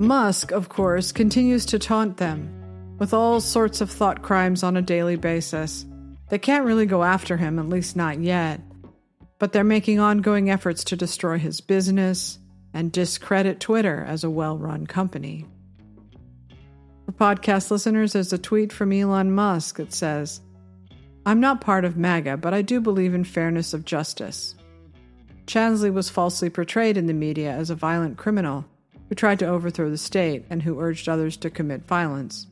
Musk, 0.00 0.50
of 0.50 0.68
course, 0.68 1.12
continues 1.12 1.64
to 1.66 1.78
taunt 1.78 2.16
them 2.16 2.96
with 2.98 3.14
all 3.14 3.40
sorts 3.40 3.80
of 3.80 3.92
thought 3.92 4.22
crimes 4.22 4.64
on 4.64 4.76
a 4.76 4.82
daily 4.82 5.14
basis. 5.14 5.86
They 6.30 6.38
can't 6.38 6.64
really 6.64 6.86
go 6.86 7.02
after 7.02 7.36
him, 7.36 7.58
at 7.58 7.68
least 7.68 7.96
not 7.96 8.20
yet, 8.20 8.60
but 9.38 9.52
they're 9.52 9.64
making 9.64 9.98
ongoing 9.98 10.48
efforts 10.48 10.84
to 10.84 10.96
destroy 10.96 11.38
his 11.38 11.60
business 11.60 12.38
and 12.72 12.92
discredit 12.92 13.58
Twitter 13.58 14.04
as 14.06 14.22
a 14.22 14.30
well 14.30 14.56
run 14.56 14.86
company. 14.86 15.44
For 17.06 17.12
podcast 17.12 17.70
listeners, 17.72 18.12
there's 18.12 18.32
a 18.32 18.38
tweet 18.38 18.72
from 18.72 18.92
Elon 18.92 19.32
Musk 19.32 19.76
that 19.78 19.92
says, 19.92 20.40
I'm 21.26 21.40
not 21.40 21.60
part 21.60 21.84
of 21.84 21.96
MAGA, 21.96 22.36
but 22.36 22.54
I 22.54 22.62
do 22.62 22.80
believe 22.80 23.12
in 23.12 23.24
fairness 23.24 23.74
of 23.74 23.84
justice. 23.84 24.54
Chansley 25.46 25.92
was 25.92 26.08
falsely 26.08 26.48
portrayed 26.48 26.96
in 26.96 27.06
the 27.06 27.12
media 27.12 27.50
as 27.50 27.70
a 27.70 27.74
violent 27.74 28.16
criminal 28.16 28.64
who 29.08 29.16
tried 29.16 29.40
to 29.40 29.46
overthrow 29.46 29.90
the 29.90 29.98
state 29.98 30.44
and 30.48 30.62
who 30.62 30.80
urged 30.80 31.08
others 31.08 31.36
to 31.38 31.50
commit 31.50 31.88
violence. 31.88 32.46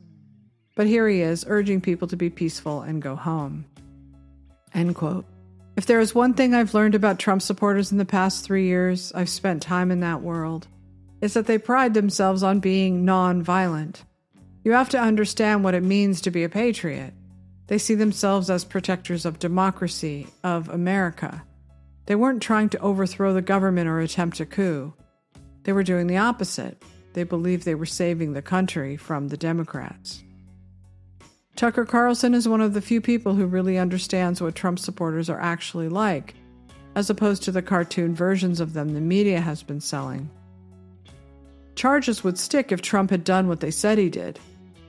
But 0.79 0.87
here 0.87 1.09
he 1.09 1.19
is, 1.19 1.43
urging 1.45 1.81
people 1.81 2.07
to 2.07 2.15
be 2.15 2.29
peaceful 2.29 2.83
and 2.83 3.01
go 3.01 3.17
home. 3.17 3.65
End 4.73 4.95
quote. 4.95 5.25
If 5.75 5.85
there 5.85 5.99
is 5.99 6.15
one 6.15 6.35
thing 6.35 6.55
I've 6.55 6.73
learned 6.73 6.95
about 6.95 7.19
Trump 7.19 7.41
supporters 7.41 7.91
in 7.91 7.97
the 7.97 8.05
past 8.05 8.45
three 8.45 8.67
years, 8.67 9.11
I've 9.13 9.27
spent 9.27 9.61
time 9.61 9.91
in 9.91 9.99
that 9.99 10.21
world, 10.21 10.69
is 11.19 11.33
that 11.33 11.47
they 11.47 11.57
pride 11.57 11.93
themselves 11.93 12.43
on 12.43 12.61
being 12.61 13.03
non 13.03 13.43
violent. 13.43 14.05
You 14.63 14.71
have 14.71 14.87
to 14.91 14.97
understand 14.97 15.65
what 15.65 15.73
it 15.73 15.83
means 15.83 16.21
to 16.21 16.31
be 16.31 16.45
a 16.45 16.49
patriot. 16.49 17.13
They 17.67 17.77
see 17.77 17.95
themselves 17.95 18.49
as 18.49 18.63
protectors 18.63 19.25
of 19.25 19.37
democracy, 19.37 20.27
of 20.45 20.69
America. 20.69 21.43
They 22.05 22.15
weren't 22.15 22.41
trying 22.41 22.69
to 22.69 22.79
overthrow 22.79 23.33
the 23.33 23.41
government 23.41 23.89
or 23.89 23.99
attempt 23.99 24.39
a 24.39 24.45
coup. 24.45 24.93
They 25.63 25.73
were 25.73 25.83
doing 25.83 26.07
the 26.07 26.19
opposite. 26.19 26.81
They 27.11 27.23
believed 27.23 27.65
they 27.65 27.75
were 27.75 27.85
saving 27.85 28.31
the 28.31 28.41
country 28.41 28.95
from 28.95 29.27
the 29.27 29.35
Democrats. 29.35 30.23
Tucker 31.59 31.83
Carlson 31.83 32.33
is 32.33 32.47
one 32.47 32.61
of 32.61 32.73
the 32.73 32.79
few 32.79 33.01
people 33.01 33.35
who 33.35 33.45
really 33.45 33.77
understands 33.77 34.41
what 34.41 34.55
Trump 34.55 34.79
supporters 34.79 35.29
are 35.29 35.41
actually 35.41 35.89
like, 35.89 36.33
as 36.95 37.09
opposed 37.09 37.43
to 37.43 37.51
the 37.51 37.61
cartoon 37.61 38.15
versions 38.15 38.61
of 38.61 38.71
them 38.71 38.93
the 38.93 39.01
media 39.01 39.41
has 39.41 39.61
been 39.61 39.81
selling. 39.81 40.29
Charges 41.75 42.23
would 42.23 42.37
stick 42.37 42.71
if 42.71 42.81
Trump 42.81 43.09
had 43.09 43.25
done 43.25 43.49
what 43.49 43.59
they 43.59 43.71
said 43.71 43.97
he 43.97 44.09
did 44.09 44.39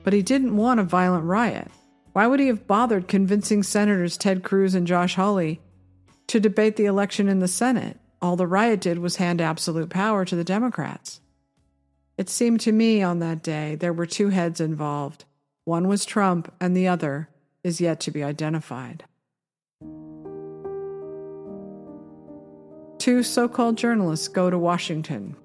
but 0.05 0.13
he 0.13 0.21
didn't 0.21 0.55
want 0.55 0.79
a 0.79 0.83
violent 0.83 1.25
riot. 1.25 1.67
Why 2.13 2.25
would 2.25 2.39
he 2.39 2.47
have 2.47 2.67
bothered 2.67 3.09
convincing 3.09 3.63
Senators 3.63 4.17
Ted 4.17 4.41
Cruz 4.41 4.73
and 4.73 4.87
Josh 4.87 5.15
Hawley 5.15 5.59
to 6.27 6.39
debate 6.39 6.77
the 6.77 6.85
election 6.85 7.27
in 7.27 7.39
the 7.39 7.49
Senate? 7.49 7.99
All 8.21 8.37
the 8.37 8.47
riot 8.47 8.79
did 8.79 8.97
was 8.97 9.17
hand 9.17 9.41
absolute 9.41 9.89
power 9.89 10.23
to 10.23 10.37
the 10.37 10.45
Democrats. 10.45 11.19
It 12.17 12.29
seemed 12.29 12.61
to 12.61 12.71
me 12.71 13.03
on 13.03 13.19
that 13.19 13.43
day 13.43 13.75
there 13.75 13.91
were 13.91 14.05
two 14.05 14.29
heads 14.29 14.61
involved. 14.61 15.25
One 15.65 15.87
was 15.87 16.05
Trump, 16.05 16.53
and 16.59 16.75
the 16.75 16.87
other 16.87 17.29
is 17.63 17.81
yet 17.81 17.99
to 18.01 18.11
be 18.11 18.23
identified. 18.23 19.05
Two 22.97 23.23
so 23.23 23.47
called 23.47 23.77
journalists 23.77 24.27
go 24.27 24.49
to 24.49 24.57
Washington 24.57 25.35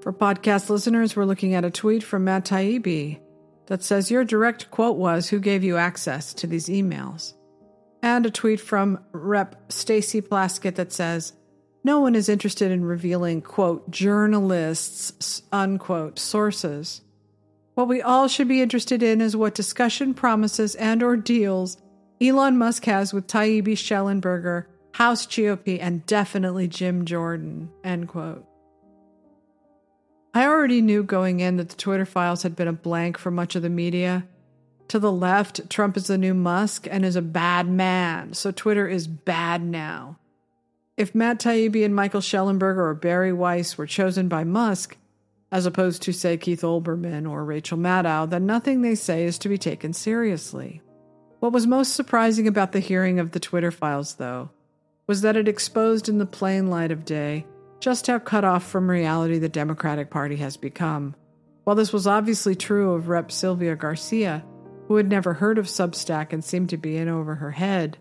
for 0.00 0.12
podcast 0.14 0.70
listeners, 0.70 1.14
we're 1.14 1.24
looking 1.26 1.54
at 1.54 1.64
a 1.64 1.70
tweet 1.70 2.02
from 2.02 2.24
Matt 2.24 2.46
Taibbi 2.46 3.20
that 3.66 3.82
says 3.82 4.10
your 4.10 4.24
direct 4.24 4.70
quote 4.70 4.96
was 4.96 5.28
Who 5.28 5.38
gave 5.38 5.62
you 5.62 5.76
access 5.76 6.32
to 6.34 6.46
these 6.46 6.68
emails? 6.68 7.34
And 8.02 8.24
a 8.24 8.30
tweet 8.30 8.60
from 8.60 9.04
Rep. 9.12 9.70
Stacey 9.70 10.22
Plaskett 10.22 10.76
that 10.76 10.92
says, 10.92 11.34
No 11.84 12.00
one 12.00 12.14
is 12.14 12.30
interested 12.30 12.72
in 12.72 12.84
revealing, 12.84 13.42
quote, 13.42 13.90
journalists, 13.90 15.42
unquote, 15.52 16.18
sources. 16.18 17.02
What 17.80 17.88
we 17.88 18.02
all 18.02 18.28
should 18.28 18.46
be 18.46 18.60
interested 18.60 19.02
in 19.02 19.22
is 19.22 19.34
what 19.34 19.54
discussion 19.54 20.12
promises 20.12 20.74
and 20.74 21.02
or 21.02 21.16
deals 21.16 21.78
Elon 22.20 22.58
Musk 22.58 22.84
has 22.84 23.14
with 23.14 23.26
Taibbi 23.26 23.72
Shellenberger, 23.72 24.66
House 24.92 25.24
GOP, 25.24 25.78
and 25.80 26.04
definitely 26.04 26.68
Jim 26.68 27.06
Jordan, 27.06 27.70
end 27.82 28.08
quote. 28.08 28.44
I 30.34 30.44
already 30.44 30.82
knew 30.82 31.02
going 31.02 31.40
in 31.40 31.56
that 31.56 31.70
the 31.70 31.76
Twitter 31.76 32.04
files 32.04 32.42
had 32.42 32.54
been 32.54 32.68
a 32.68 32.74
blank 32.74 33.16
for 33.16 33.30
much 33.30 33.56
of 33.56 33.62
the 33.62 33.70
media. 33.70 34.26
To 34.88 34.98
the 34.98 35.10
left, 35.10 35.70
Trump 35.70 35.96
is 35.96 36.08
the 36.08 36.18
new 36.18 36.34
Musk 36.34 36.86
and 36.90 37.02
is 37.02 37.16
a 37.16 37.22
bad 37.22 37.66
man, 37.66 38.34
so 38.34 38.50
Twitter 38.50 38.88
is 38.88 39.06
bad 39.06 39.64
now. 39.64 40.18
If 40.98 41.14
Matt 41.14 41.40
Taibbi 41.40 41.82
and 41.86 41.96
Michael 41.96 42.20
Shellenberger 42.20 42.76
or 42.76 42.92
Bari 42.92 43.32
Weiss 43.32 43.78
were 43.78 43.86
chosen 43.86 44.28
by 44.28 44.44
Musk, 44.44 44.98
as 45.52 45.66
opposed 45.66 46.02
to, 46.02 46.12
say, 46.12 46.36
Keith 46.36 46.62
Olbermann 46.62 47.28
or 47.28 47.44
Rachel 47.44 47.78
Maddow, 47.78 48.28
then 48.28 48.46
nothing 48.46 48.82
they 48.82 48.94
say 48.94 49.24
is 49.24 49.38
to 49.38 49.48
be 49.48 49.58
taken 49.58 49.92
seriously. 49.92 50.80
What 51.40 51.52
was 51.52 51.66
most 51.66 51.94
surprising 51.94 52.46
about 52.46 52.72
the 52.72 52.80
hearing 52.80 53.18
of 53.18 53.32
the 53.32 53.40
Twitter 53.40 53.70
files, 53.70 54.14
though, 54.14 54.50
was 55.06 55.22
that 55.22 55.36
it 55.36 55.48
exposed 55.48 56.08
in 56.08 56.18
the 56.18 56.26
plain 56.26 56.68
light 56.68 56.90
of 56.90 57.04
day 57.04 57.46
just 57.80 58.06
how 58.06 58.18
cut 58.18 58.44
off 58.44 58.64
from 58.64 58.90
reality 58.90 59.38
the 59.38 59.48
Democratic 59.48 60.10
Party 60.10 60.36
has 60.36 60.56
become. 60.56 61.14
While 61.64 61.76
this 61.76 61.92
was 61.92 62.06
obviously 62.06 62.54
true 62.54 62.92
of 62.92 63.08
Rep. 63.08 63.32
Sylvia 63.32 63.74
Garcia, 63.74 64.44
who 64.86 64.96
had 64.96 65.08
never 65.08 65.34
heard 65.34 65.58
of 65.58 65.66
Substack 65.66 66.32
and 66.32 66.44
seemed 66.44 66.68
to 66.70 66.76
be 66.76 66.96
in 66.96 67.08
over 67.08 67.36
her 67.36 67.50
head, 67.50 67.96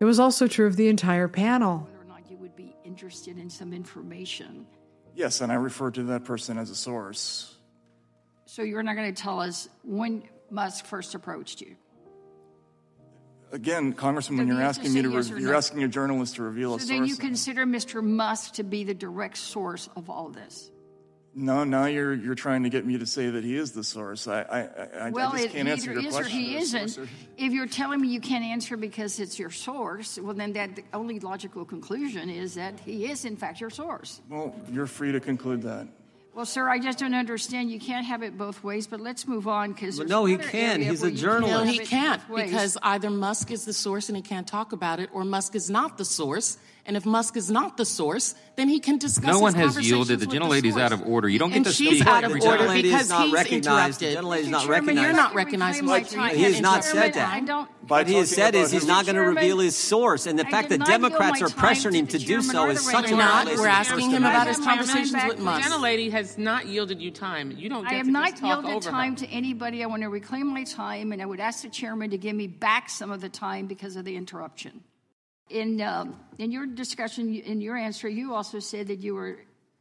it 0.00 0.04
was 0.04 0.20
also 0.20 0.46
true 0.46 0.66
of 0.66 0.76
the 0.76 0.88
entire 0.88 1.28
panel. 1.28 1.78
Whether 1.78 2.02
or 2.02 2.04
not 2.04 2.30
you 2.30 2.36
would 2.36 2.54
be 2.54 2.76
interested 2.84 3.38
in 3.38 3.48
some 3.48 3.72
information. 3.72 4.66
Yes, 5.16 5.40
and 5.40 5.50
I 5.50 5.54
refer 5.54 5.90
to 5.92 6.02
that 6.04 6.24
person 6.24 6.58
as 6.58 6.68
a 6.68 6.74
source. 6.74 7.54
So 8.44 8.62
you're 8.62 8.82
not 8.82 8.96
going 8.96 9.12
to 9.12 9.22
tell 9.22 9.40
us 9.40 9.66
when 9.82 10.22
Musk 10.50 10.84
first 10.84 11.14
approached 11.14 11.62
you? 11.62 11.74
Again, 13.50 13.94
Congressman, 13.94 14.38
when 14.38 14.48
you're 14.48 14.60
asking 14.60 14.92
me 14.92 15.02
to 15.02 15.10
yes 15.10 15.30
re- 15.30 15.40
you're 15.40 15.52
no. 15.52 15.56
asking 15.56 15.82
a 15.84 15.88
journalist 15.88 16.36
to 16.36 16.42
reveal 16.42 16.74
a 16.74 16.78
source. 16.78 16.88
So 16.88 16.94
then 16.94 17.06
you 17.06 17.16
consider 17.16 17.64
Mr. 17.64 18.02
Musk 18.02 18.54
to 18.54 18.62
be 18.62 18.84
the 18.84 18.92
direct 18.92 19.38
source 19.38 19.88
of 19.96 20.10
all 20.10 20.28
this? 20.28 20.70
No, 21.36 21.64
now 21.64 21.84
you're 21.84 22.14
you're 22.14 22.34
trying 22.34 22.62
to 22.62 22.70
get 22.70 22.86
me 22.86 22.96
to 22.98 23.04
say 23.06 23.28
that 23.28 23.44
he 23.44 23.56
is 23.56 23.72
the 23.72 23.84
source. 23.84 24.26
I 24.26 24.40
I, 24.40 25.06
I, 25.06 25.10
Well, 25.10 25.28
I 25.34 25.42
just 25.42 25.44
it 25.44 25.52
can't 25.52 25.68
answer 25.68 25.90
either 25.90 26.00
your 26.00 26.08
is 26.08 26.16
or 26.16 26.20
question. 26.22 26.40
he 26.40 26.56
as 26.56 26.74
a 26.74 26.78
isn't. 26.78 26.88
source. 26.88 27.08
If 27.36 27.52
you're 27.52 27.66
telling 27.66 28.00
me 28.00 28.08
you 28.08 28.20
can't 28.20 28.44
answer 28.44 28.76
because 28.76 29.20
it's 29.20 29.38
your 29.38 29.50
source, 29.50 30.18
well, 30.18 30.32
then 30.34 30.54
that 30.54 30.76
the 30.76 30.84
only 30.94 31.20
logical 31.20 31.66
conclusion 31.66 32.30
is 32.30 32.54
that 32.54 32.80
he 32.80 33.04
is, 33.10 33.26
in 33.26 33.36
fact, 33.36 33.60
your 33.60 33.68
source. 33.70 34.22
Well, 34.30 34.54
you're 34.72 34.86
free 34.86 35.12
to 35.12 35.20
conclude 35.20 35.62
that. 35.62 35.86
Well, 36.34 36.44
sir, 36.46 36.68
I 36.68 36.78
just 36.78 36.98
don't 36.98 37.14
understand. 37.14 37.70
You 37.70 37.80
can't 37.80 38.04
have 38.06 38.22
it 38.22 38.36
both 38.36 38.62
ways. 38.64 38.86
But 38.86 39.00
let's 39.00 39.26
move 39.26 39.48
on 39.48 39.72
because 39.72 39.98
Well, 39.98 40.08
no, 40.08 40.24
he 40.24 40.36
can. 40.38 40.82
He's 40.82 41.02
a 41.02 41.10
journalist. 41.10 41.64
No, 41.64 41.64
he 41.64 41.78
can't 41.78 42.20
because 42.34 42.76
either 42.82 43.10
Musk 43.10 43.50
is 43.50 43.64
the 43.64 43.72
source 43.72 44.08
and 44.08 44.16
he 44.16 44.22
can't 44.22 44.46
talk 44.46 44.72
about 44.72 45.00
it, 45.00 45.10
or 45.12 45.24
Musk 45.24 45.54
is 45.54 45.70
not 45.70 45.96
the 45.98 46.04
source 46.04 46.58
And 46.86 46.96
if 46.96 47.04
Musk 47.04 47.36
is 47.36 47.50
not 47.50 47.76
the 47.76 47.84
source, 47.84 48.36
then 48.54 48.68
he 48.68 48.78
can 48.78 48.96
discuss. 48.98 49.24
The 49.24 49.32
source. 49.32 49.34
No 49.34 49.40
one 49.40 49.54
has 49.54 49.76
yielded. 49.88 50.20
The 50.20 50.26
conversations 50.26 50.62
with 50.62 50.64
gentlelady's 50.64 50.76
out 50.76 50.92
of 50.92 51.02
order. 51.02 51.28
You 51.28 51.40
don't 51.40 51.52
and 51.52 51.64
get 51.64 51.70
to 51.70 51.76
she's 51.76 51.98
speak 51.98 52.06
out 52.06 52.22
of 52.22 52.30
every 52.30 52.40
order 52.42 52.66
time. 52.66 52.80
because 52.82 53.08
not 53.08 53.24
he's 53.24 53.32
recognized. 53.32 54.00
The 54.00 54.12
interrupted. 54.12 54.24
gentlelady's 54.24 54.48
not 54.48 54.60
Chairman, 54.62 54.86
recognized. 54.86 55.02
You're 55.02 55.16
not 55.16 55.34
recognizing 55.34 55.84
my 55.86 56.00
But 56.00 56.08
time. 56.10 56.36
He 56.36 56.42
has 56.44 56.60
not 56.60 56.84
said 56.84 57.14
that. 57.14 57.32
I 57.32 57.40
don't. 57.40 57.68
What 57.88 58.06
he 58.06 58.14
has 58.14 58.30
said 58.30 58.54
is 58.54 58.70
he's 58.70 58.86
not 58.86 59.04
going 59.04 59.16
to 59.16 59.22
reveal 59.22 59.58
his 59.58 59.76
source, 59.76 60.26
and 60.26 60.38
the 60.38 60.46
I 60.46 60.50
fact 60.50 60.68
that 60.68 60.86
Democrats 60.86 61.42
are 61.42 61.48
pressuring 61.48 61.94
him 61.94 62.06
to 62.08 62.18
do 62.18 62.40
so 62.40 62.68
is 62.70 62.84
the 62.84 62.90
such 62.90 63.10
a 63.10 63.16
regulator. 63.16 63.16
We're 63.16 63.44
not. 63.44 63.58
We're 63.58 63.66
asking 63.66 64.10
him 64.10 64.24
about 64.24 64.46
his 64.46 64.58
I 64.58 64.60
have 64.60 64.66
my 64.66 64.76
conversations 64.76 65.24
with. 65.26 65.38
Musk. 65.40 65.68
The 65.68 65.74
gentlelady 65.74 66.10
has 66.12 66.38
not 66.38 66.66
yielded 66.66 67.00
you 67.00 67.10
time. 67.10 67.50
You 67.50 67.68
don't 67.68 67.86
I 67.86 67.90
get 67.90 67.96
have 67.96 68.06
to 68.06 68.12
not 68.12 68.30
just 68.30 68.42
talk 68.42 68.62
yielded 68.62 68.76
over 68.76 68.90
time 68.90 69.12
her. 69.12 69.26
to 69.26 69.28
anybody. 69.28 69.82
I 69.82 69.86
want 69.86 70.02
to 70.02 70.08
reclaim 70.08 70.46
my 70.46 70.62
time, 70.64 71.10
and 71.12 71.20
I 71.20 71.26
would 71.26 71.40
ask 71.40 71.62
the 71.62 71.68
chairman 71.68 72.10
to 72.10 72.18
give 72.18 72.36
me 72.36 72.46
back 72.46 72.88
some 72.90 73.10
of 73.10 73.20
the 73.20 73.28
time 73.28 73.66
because 73.66 73.96
of 73.96 74.04
the 74.04 74.14
interruption. 74.16 74.82
In 75.48 75.80
um, 75.80 76.18
in 76.38 76.50
your 76.50 76.66
discussion, 76.66 77.34
in 77.34 77.60
your 77.60 77.76
answer, 77.76 78.08
you 78.08 78.34
also 78.34 78.58
said 78.58 78.88
that 78.88 78.98
you 78.98 79.14
were 79.14 79.38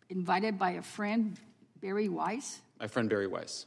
invited 0.09 0.59
by 0.59 0.71
a 0.71 0.81
friend, 0.81 1.39
Bari 1.81 2.07
Weiss. 2.07 2.61
My 2.79 2.87
friend 2.87 3.09
Bari 3.09 3.27
Weiss. 3.27 3.65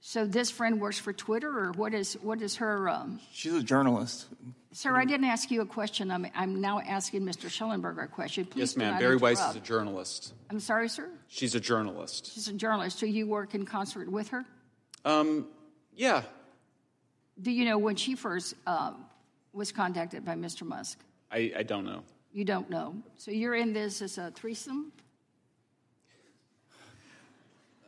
So 0.00 0.26
this 0.26 0.50
friend 0.50 0.80
works 0.80 0.98
for 0.98 1.12
Twitter, 1.12 1.48
or 1.48 1.72
what 1.72 1.94
is 1.94 2.14
what 2.14 2.42
is 2.42 2.56
her? 2.56 2.88
Um, 2.88 3.20
She's 3.32 3.54
a 3.54 3.62
journalist. 3.62 4.26
sir, 4.72 4.96
I 4.96 5.04
didn't 5.04 5.26
ask 5.26 5.48
you 5.52 5.60
a 5.60 5.66
question. 5.66 6.10
I'm 6.10 6.26
I'm 6.34 6.60
now 6.60 6.80
asking 6.80 7.22
Mr. 7.22 7.48
Shellenberger 7.48 8.02
a 8.04 8.08
question. 8.08 8.44
Please 8.44 8.58
Yes, 8.60 8.76
ma'am. 8.76 8.92
not 8.94 9.00
Bari 9.00 9.16
Weiss 9.16 9.40
is 9.50 9.54
a 9.54 9.60
journalist. 9.60 10.34
I'm 10.50 10.58
sorry, 10.58 10.88
sir. 10.88 11.08
She's 11.28 11.54
a 11.54 11.60
journalist. 11.60 12.32
She's 12.34 12.48
a 12.48 12.52
journalist. 12.52 12.98
So 12.98 13.06
you 13.06 13.28
work 13.28 13.54
in 13.54 13.64
concert 13.64 14.10
with 14.10 14.28
her. 14.30 14.44
Um, 15.04 15.46
yeah. 15.94 16.22
Do 17.40 17.52
you 17.52 17.64
know 17.64 17.78
when 17.78 17.94
she 17.94 18.16
first 18.16 18.54
uh, 18.66 18.92
was 19.52 19.70
contacted 19.70 20.24
by 20.24 20.34
Mr. 20.34 20.66
Musk? 20.66 20.98
I, 21.32 21.52
I 21.58 21.62
don't 21.62 21.84
know. 21.84 22.02
You 22.32 22.44
don't 22.44 22.68
know. 22.70 22.94
So 23.16 23.30
you're 23.30 23.54
in 23.54 23.72
this 23.72 24.02
as 24.02 24.18
a 24.18 24.30
threesome? 24.30 24.92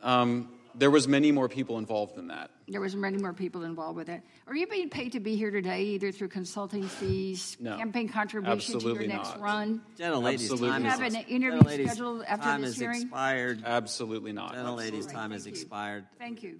Um, 0.03 0.49
there 0.75 0.91
was 0.91 1.07
many 1.07 1.31
more 1.31 1.47
people 1.49 1.77
involved 1.77 2.15
than 2.15 2.27
that. 2.27 2.51
There 2.67 2.81
was 2.81 2.95
many 2.95 3.17
more 3.17 3.33
people 3.33 3.63
involved 3.63 3.95
with 3.95 4.09
it. 4.09 4.21
Are 4.47 4.55
you 4.55 4.67
being 4.67 4.89
paid 4.89 5.13
to 5.13 5.19
be 5.19 5.35
here 5.35 5.49
today, 5.51 5.83
either 5.83 6.11
through 6.11 6.27
consulting 6.29 6.83
fees, 6.83 7.57
No. 7.59 7.77
campaign 7.77 8.09
contribution 8.09 8.51
Absolutely 8.53 8.93
to 8.93 8.99
your 9.07 9.17
next 9.17 9.29
not. 9.29 9.39
run? 9.41 9.81
Gentlelady's 9.97 10.51
Absolutely 10.51 10.69
time 10.69 10.81
Do 10.81 10.85
you 10.85 10.91
have 10.91 11.01
an 11.01 11.15
interview 11.15 11.85
scheduled 11.85 12.23
after 12.23 12.43
time 12.45 12.61
this 12.61 12.71
is 12.71 12.79
hearing? 12.79 13.01
expired. 13.03 13.63
Absolutely 13.65 14.33
not. 14.33 14.53
Gentlelady's 14.53 15.05
time 15.07 15.31
is 15.31 15.43
Thank 15.43 15.55
you. 15.55 15.61
expired. 15.61 16.05
Thank 16.19 16.43
you. 16.43 16.59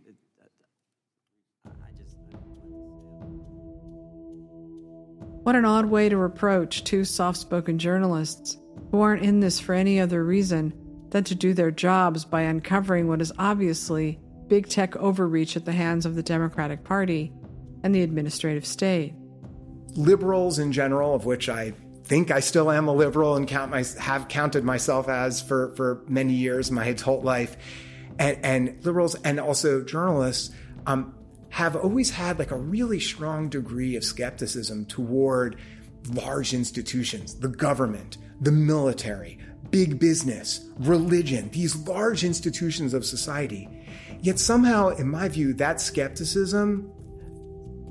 What 5.45 5.55
an 5.55 5.63
odd 5.63 5.85
way 5.85 6.09
to 6.09 6.17
reproach 6.17 6.83
two 6.83 7.05
soft 7.05 7.37
spoken 7.37 7.77
journalists 7.77 8.57
who 8.89 9.01
aren't 9.01 9.21
in 9.21 9.41
this 9.41 9.59
for 9.59 9.75
any 9.75 9.99
other 9.99 10.23
reason 10.23 10.73
than 11.09 11.23
to 11.25 11.35
do 11.35 11.53
their 11.53 11.69
jobs 11.69 12.25
by 12.25 12.41
uncovering 12.41 13.07
what 13.07 13.21
is 13.21 13.31
obviously 13.37 14.19
big 14.47 14.67
tech 14.67 14.95
overreach 14.95 15.55
at 15.55 15.63
the 15.63 15.71
hands 15.71 16.07
of 16.07 16.15
the 16.15 16.23
Democratic 16.23 16.83
Party 16.83 17.31
and 17.83 17.93
the 17.93 18.01
administrative 18.01 18.65
state. 18.65 19.13
liberals 19.95 20.57
in 20.57 20.71
general, 20.71 21.13
of 21.13 21.25
which 21.25 21.47
I 21.47 21.73
think 22.05 22.31
I 22.31 22.39
still 22.39 22.71
am 22.71 22.87
a 22.87 22.93
liberal 22.93 23.35
and 23.35 23.47
count 23.47 23.69
my, 23.69 23.85
have 23.99 24.27
counted 24.27 24.63
myself 24.63 25.07
as 25.07 25.43
for, 25.43 25.75
for 25.75 26.03
many 26.07 26.33
years, 26.33 26.71
my 26.71 26.95
whole 27.03 27.21
life, 27.21 27.55
and, 28.17 28.39
and 28.43 28.83
liberals 28.83 29.13
and 29.23 29.39
also 29.39 29.83
journalists 29.83 30.55
um, 30.87 31.14
have 31.55 31.77
always 31.77 32.09
had 32.09 32.37
like 32.37 32.51
a 32.51 32.57
really 32.57 32.99
strong 32.99 33.47
degree 33.47 33.95
of 33.95 34.03
skepticism 34.03 34.85
toward 34.87 35.55
large 36.11 36.53
institutions, 36.53 37.35
the 37.35 37.47
government, 37.47 38.17
the 38.41 38.51
military, 38.51 39.39
big 39.69 39.97
business, 39.97 40.69
religion, 40.79 41.49
these 41.53 41.73
large 41.87 42.25
institutions 42.25 42.93
of 42.93 43.05
society. 43.05 43.69
Yet 44.19 44.37
somehow, 44.37 44.89
in 44.89 45.07
my 45.07 45.29
view, 45.29 45.53
that 45.53 45.79
skepticism 45.79 46.91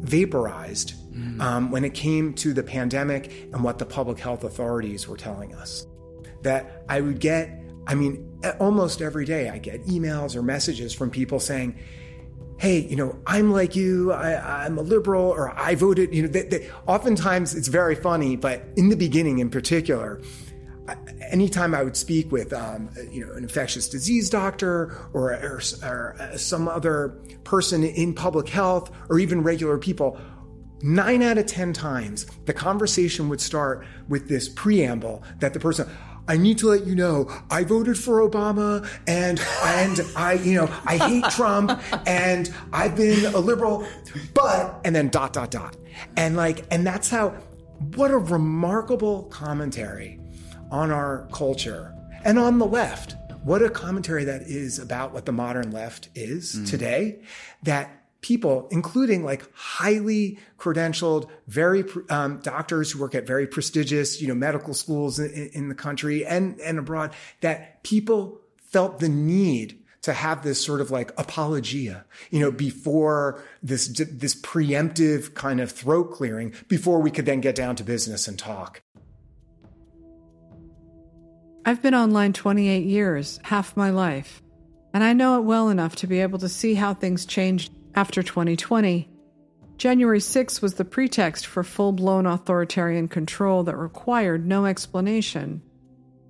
vaporized 0.00 0.92
um, 1.40 1.70
when 1.70 1.86
it 1.86 1.94
came 1.94 2.34
to 2.34 2.52
the 2.52 2.62
pandemic 2.62 3.48
and 3.54 3.64
what 3.64 3.78
the 3.78 3.86
public 3.86 4.18
health 4.18 4.44
authorities 4.44 5.08
were 5.08 5.16
telling 5.16 5.54
us. 5.54 5.86
That 6.42 6.84
I 6.90 7.00
would 7.00 7.18
get, 7.18 7.48
I 7.86 7.94
mean, 7.94 8.42
almost 8.60 9.00
every 9.00 9.24
day, 9.24 9.48
I 9.48 9.56
get 9.56 9.86
emails 9.86 10.36
or 10.36 10.42
messages 10.42 10.92
from 10.92 11.10
people 11.10 11.40
saying, 11.40 11.78
Hey, 12.64 12.78
you 12.78 12.96
know, 12.96 13.18
I'm 13.26 13.52
like 13.52 13.76
you. 13.76 14.10
I, 14.10 14.64
I'm 14.64 14.78
a 14.78 14.80
liberal, 14.80 15.26
or 15.26 15.50
I 15.50 15.74
voted. 15.74 16.14
You 16.14 16.22
know, 16.22 16.28
they, 16.28 16.44
they, 16.44 16.70
oftentimes 16.86 17.54
it's 17.54 17.68
very 17.68 17.94
funny, 17.94 18.36
but 18.36 18.64
in 18.74 18.88
the 18.88 18.96
beginning, 18.96 19.40
in 19.40 19.50
particular, 19.50 20.22
anytime 21.30 21.74
I 21.74 21.82
would 21.82 21.94
speak 21.94 22.32
with, 22.32 22.54
um, 22.54 22.88
you 23.10 23.26
know, 23.26 23.34
an 23.34 23.42
infectious 23.42 23.86
disease 23.90 24.30
doctor 24.30 25.10
or, 25.12 25.32
or, 25.34 25.60
or 25.82 26.30
some 26.38 26.66
other 26.66 27.20
person 27.44 27.84
in 27.84 28.14
public 28.14 28.48
health 28.48 28.90
or 29.10 29.18
even 29.18 29.42
regular 29.42 29.76
people, 29.76 30.18
nine 30.80 31.22
out 31.22 31.36
of 31.36 31.44
10 31.44 31.74
times 31.74 32.24
the 32.46 32.54
conversation 32.54 33.28
would 33.28 33.42
start 33.42 33.86
with 34.08 34.26
this 34.26 34.48
preamble 34.48 35.22
that 35.38 35.52
the 35.52 35.60
person, 35.60 35.86
I 36.26 36.36
need 36.36 36.58
to 36.58 36.68
let 36.68 36.86
you 36.86 36.94
know 36.94 37.30
I 37.50 37.64
voted 37.64 37.98
for 37.98 38.28
Obama 38.28 38.88
and 39.06 39.40
and 39.62 40.00
I 40.16 40.34
you 40.34 40.54
know 40.54 40.70
I 40.86 40.96
hate 40.96 41.24
Trump 41.30 41.80
and 42.06 42.52
I've 42.72 42.96
been 42.96 43.32
a 43.34 43.38
liberal 43.38 43.86
but 44.32 44.80
and 44.84 44.94
then 44.94 45.08
dot 45.08 45.32
dot 45.32 45.50
dot 45.50 45.76
and 46.16 46.36
like 46.36 46.64
and 46.70 46.86
that's 46.86 47.10
how 47.10 47.30
what 47.94 48.10
a 48.10 48.18
remarkable 48.18 49.24
commentary 49.24 50.20
on 50.70 50.90
our 50.90 51.28
culture 51.32 51.94
and 52.24 52.38
on 52.38 52.58
the 52.58 52.66
left. 52.66 53.16
What 53.42 53.62
a 53.62 53.68
commentary 53.68 54.24
that 54.24 54.42
is 54.42 54.78
about 54.78 55.12
what 55.12 55.26
the 55.26 55.32
modern 55.32 55.70
left 55.70 56.08
is 56.14 56.56
mm. 56.56 56.68
today. 56.70 57.20
That 57.62 58.03
people, 58.24 58.66
including 58.70 59.22
like 59.22 59.44
highly 59.54 60.38
credentialed, 60.58 61.28
very 61.46 61.84
um, 62.08 62.40
doctors 62.40 62.90
who 62.90 62.98
work 62.98 63.14
at 63.14 63.26
very 63.26 63.46
prestigious, 63.46 64.20
you 64.20 64.26
know, 64.26 64.34
medical 64.34 64.72
schools 64.72 65.18
in, 65.18 65.50
in 65.52 65.68
the 65.68 65.74
country 65.74 66.24
and 66.24 66.58
and 66.60 66.78
abroad, 66.78 67.12
that 67.42 67.82
people 67.84 68.40
felt 68.56 68.98
the 68.98 69.10
need 69.10 69.78
to 70.00 70.14
have 70.14 70.42
this 70.42 70.64
sort 70.64 70.80
of 70.80 70.90
like 70.90 71.12
apologia, 71.18 72.06
you 72.30 72.40
know, 72.40 72.50
before 72.50 73.44
this 73.62 73.88
this 73.88 74.34
preemptive 74.34 75.34
kind 75.34 75.60
of 75.60 75.70
throat 75.70 76.10
clearing, 76.10 76.54
before 76.66 77.00
we 77.00 77.10
could 77.10 77.26
then 77.26 77.42
get 77.42 77.54
down 77.54 77.76
to 77.76 77.84
business 77.84 78.26
and 78.26 78.38
talk. 78.38 78.80
I've 81.66 81.82
been 81.82 81.94
online 81.94 82.32
28 82.32 82.84
years, 82.84 83.38
half 83.42 83.76
my 83.76 83.90
life, 83.90 84.42
and 84.94 85.04
I 85.04 85.12
know 85.12 85.38
it 85.38 85.42
well 85.42 85.68
enough 85.68 85.96
to 85.96 86.06
be 86.06 86.20
able 86.20 86.38
to 86.38 86.48
see 86.48 86.72
how 86.72 86.94
things 86.94 87.26
changed 87.26 87.70
after 87.94 88.22
2020. 88.22 89.08
January 89.76 90.20
6 90.20 90.62
was 90.62 90.74
the 90.74 90.84
pretext 90.84 91.46
for 91.46 91.62
full 91.64 91.92
blown 91.92 92.26
authoritarian 92.26 93.08
control 93.08 93.64
that 93.64 93.76
required 93.76 94.46
no 94.46 94.66
explanation. 94.66 95.62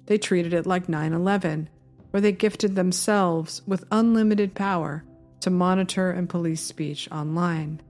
They 0.07 0.19
treated 0.19 0.55
it 0.55 0.67
like 0.67 0.89
9 0.89 1.13
11, 1.13 1.69
where 2.11 2.21
they 2.21 2.33
gifted 2.33 2.75
themselves 2.75 3.63
with 3.67 3.85
unlimited 3.91 4.55
power 4.55 5.05
to 5.41 5.51
monitor 5.51 6.11
and 6.11 6.29
police 6.29 6.63
speech 6.63 7.09
online. 7.13 7.83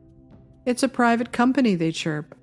It's 0.67 0.83
a 0.83 0.89
private 0.89 1.31
company, 1.33 1.75
they 1.75 1.93
chirp. 1.93 2.35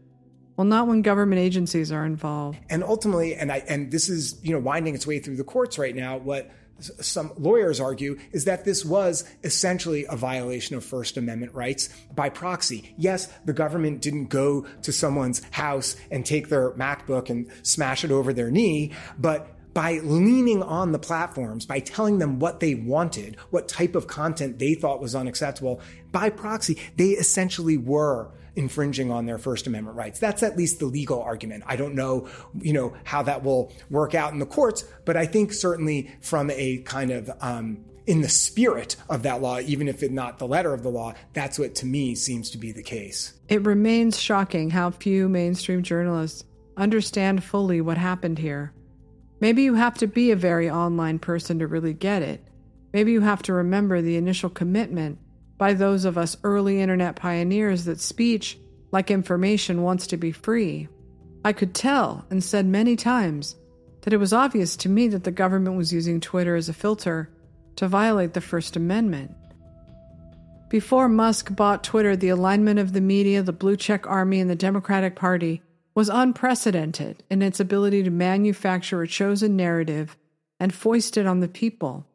Well, 0.56 0.67
not 0.67 0.88
when 0.88 1.02
government 1.02 1.39
agencies 1.39 1.91
are 1.91 2.06
involved. 2.06 2.60
And 2.70 2.84
ultimately, 2.84 3.36
and 3.36 3.52
I 3.52 3.63
and 3.67 3.91
this 3.91 4.10
is 4.10 4.39
you 4.44 4.54
know 4.54 4.60
winding 4.60 4.96
its 4.96 5.08
way 5.08 5.20
through 5.20 5.38
the 5.38 5.44
courts 5.44 5.80
right 5.80 5.96
now. 5.96 6.17
What 6.17 6.52
some 6.84 7.32
lawyers 7.38 7.80
argue 7.80 8.17
is 8.32 8.46
that 8.46 8.65
this 8.65 8.84
was 8.86 9.24
essentially 9.44 10.06
a 10.10 10.15
violation 10.15 10.76
of 10.76 10.84
First 10.84 11.17
Amendment 11.17 11.54
rights 11.54 11.89
by 12.13 12.30
proxy. 12.30 12.94
Yes, 12.98 13.28
the 13.46 13.54
government 13.54 14.02
didn't 14.02 14.28
go 14.28 14.65
to 14.84 14.91
someone's 14.91 15.41
house 15.52 15.96
and 16.10 16.26
take 16.26 16.50
their 16.50 16.72
MacBook 16.72 17.30
and 17.30 17.48
smash 17.63 18.04
it 18.04 18.12
over 18.12 18.34
their 18.34 18.52
knee, 18.52 18.91
but 19.17 19.48
by 19.74 20.00
leaning 20.04 20.62
on 20.64 20.92
the 20.92 21.00
platforms, 21.00 21.66
by 21.66 21.80
telling 21.80 22.20
them 22.20 22.40
what 22.40 22.60
they 22.60 22.76
wanted, 22.76 23.38
what 23.50 23.68
type 23.68 23.96
of 23.96 24.08
content 24.08 24.60
they 24.60 24.74
thought 24.74 25.02
was 25.02 25.16
unacceptable, 25.16 25.82
by 26.12 26.30
proxy, 26.30 26.78
they 26.98 27.10
essentially 27.10 27.78
were 27.78 28.32
infringing 28.56 29.12
on 29.12 29.26
their 29.26 29.38
First 29.38 29.68
Amendment 29.68 29.96
rights. 29.96 30.20
That's 30.20 30.44
at 30.44 30.58
least 30.58 30.80
the 30.80 30.86
legal 30.86 31.22
argument. 31.22 31.64
I 31.68 31.76
don't 31.78 31.96
know, 31.96 32.28
you 32.60 32.74
know, 32.74 32.94
how 33.04 33.24
that 33.24 33.44
will 33.44 33.72
work 33.90 34.14
out 34.14 34.34
in 34.34 34.40
the 34.40 34.46
courts, 34.46 34.84
but 35.06 35.16
I 35.16 35.26
think 35.26 35.54
certainly 35.54 36.12
from 36.22 36.52
a 36.52 36.80
kind 36.80 37.12
of 37.12 37.32
um, 37.40 37.86
in 38.06 38.22
the 38.22 38.30
spirit 38.30 38.98
of 39.10 39.24
that 39.24 39.42
law, 39.42 39.60
even 39.60 39.88
if 39.88 40.04
it's 40.04 40.12
not 40.12 40.40
the 40.40 40.48
letter 40.48 40.74
of 40.74 40.84
the 40.84 40.90
law, 40.90 41.14
that's 41.34 41.58
what 41.58 41.76
to 41.76 41.86
me 41.86 42.16
seems 42.16 42.50
to 42.52 42.58
be 42.58 42.72
the 42.72 42.84
case. 42.84 43.34
It 43.48 43.66
remains 43.66 44.20
shocking 44.20 44.70
how 44.70 44.92
few 44.92 45.30
mainstream 45.30 45.84
journalists 45.84 46.44
understand 46.76 47.44
fully 47.44 47.80
what 47.80 47.98
happened 47.98 48.40
here. 48.40 48.74
Maybe 49.42 49.64
you 49.64 49.74
have 49.74 49.98
to 49.98 50.08
be 50.08 50.30
a 50.32 50.36
very 50.36 50.70
online 50.70 51.18
person 51.18 51.60
to 51.60 51.68
really 51.68 51.94
get 51.94 52.22
it. 52.22 52.42
Maybe 52.94 53.12
you 53.12 53.22
have 53.22 53.42
to 53.44 53.54
remember 53.54 54.00
the 54.00 54.16
initial 54.16 54.52
commitment 54.52 55.18
by 55.58 55.74
those 55.74 56.06
of 56.06 56.18
us 56.18 56.38
early 56.44 56.80
internet 56.80 57.16
pioneers 57.16 57.86
that 57.86 58.00
speech, 58.00 58.60
like 58.92 59.10
information, 59.10 59.82
wants 59.82 60.08
to 60.08 60.18
be 60.18 60.32
free. 60.32 60.88
I 61.44 61.54
could 61.54 61.74
tell 61.74 62.24
and 62.30 62.44
said 62.44 62.68
many 62.68 62.96
times 62.96 63.56
that 64.02 64.14
it 64.14 64.18
was 64.18 64.32
obvious 64.32 64.76
to 64.78 64.90
me 64.90 65.08
that 65.08 65.24
the 65.24 65.32
government 65.32 65.76
was 65.76 65.92
using 65.92 66.20
Twitter 66.20 66.56
as 66.56 66.70
a 66.70 66.74
filter 66.74 67.30
to 67.78 67.88
violate 67.88 68.34
the 68.34 68.42
First 68.42 68.76
Amendment. 68.76 69.32
Before 70.70 71.10
Musk 71.10 71.56
bought 71.56 71.84
Twitter, 71.84 72.16
the 72.16 72.30
alignment 72.30 72.80
of 72.80 72.94
the 72.94 73.02
media, 73.02 73.42
the 73.42 73.52
blue 73.52 73.76
check 73.76 74.06
army, 74.06 74.40
and 74.40 74.50
the 74.50 74.56
Democratic 74.56 75.16
Party 75.16 75.64
was 75.94 76.10
unprecedented 76.10 77.24
in 77.30 77.42
its 77.42 77.60
ability 77.60 78.04
to 78.04 78.10
manufacture 78.10 79.02
a 79.02 79.08
chosen 79.08 79.56
narrative 79.56 80.18
and 80.60 80.74
foist 80.74 81.18
it 81.18 81.26
on 81.26 81.40
the 81.40 81.48
people. 81.48 82.06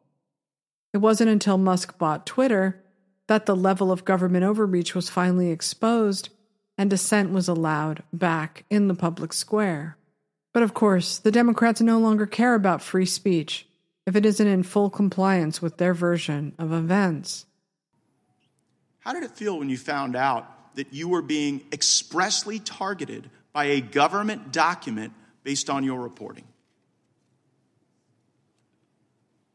It 0.93 0.97
wasn't 0.97 1.29
until 1.29 1.57
Musk 1.57 1.97
bought 1.97 2.25
Twitter 2.25 2.81
that 3.27 3.45
the 3.45 3.55
level 3.55 3.91
of 3.91 4.05
government 4.05 4.45
overreach 4.45 4.95
was 4.95 5.09
finally 5.09 5.51
exposed 5.51 6.29
and 6.77 6.89
dissent 6.89 7.31
was 7.31 7.47
allowed 7.47 8.03
back 8.13 8.65
in 8.69 8.87
the 8.87 8.95
public 8.95 9.33
square. 9.33 9.97
But 10.53 10.63
of 10.63 10.73
course, 10.73 11.19
the 11.19 11.31
Democrats 11.31 11.81
no 11.81 11.99
longer 11.99 12.25
care 12.25 12.55
about 12.55 12.81
free 12.81 13.05
speech 13.05 13.67
if 14.05 14.15
it 14.15 14.25
isn't 14.25 14.47
in 14.47 14.63
full 14.63 14.89
compliance 14.89 15.61
with 15.61 15.77
their 15.77 15.93
version 15.93 16.53
of 16.57 16.71
events. 16.71 17.45
How 18.99 19.13
did 19.13 19.23
it 19.23 19.31
feel 19.31 19.59
when 19.59 19.69
you 19.69 19.77
found 19.77 20.15
out 20.15 20.75
that 20.75 20.93
you 20.93 21.09
were 21.09 21.21
being 21.21 21.61
expressly 21.71 22.59
targeted 22.59 23.29
by 23.57 23.65
a 23.65 23.81
government 23.81 24.51
document 24.51 25.11
based 25.41 25.67
on 25.67 25.83
your 25.83 25.99
reporting? 25.99 26.43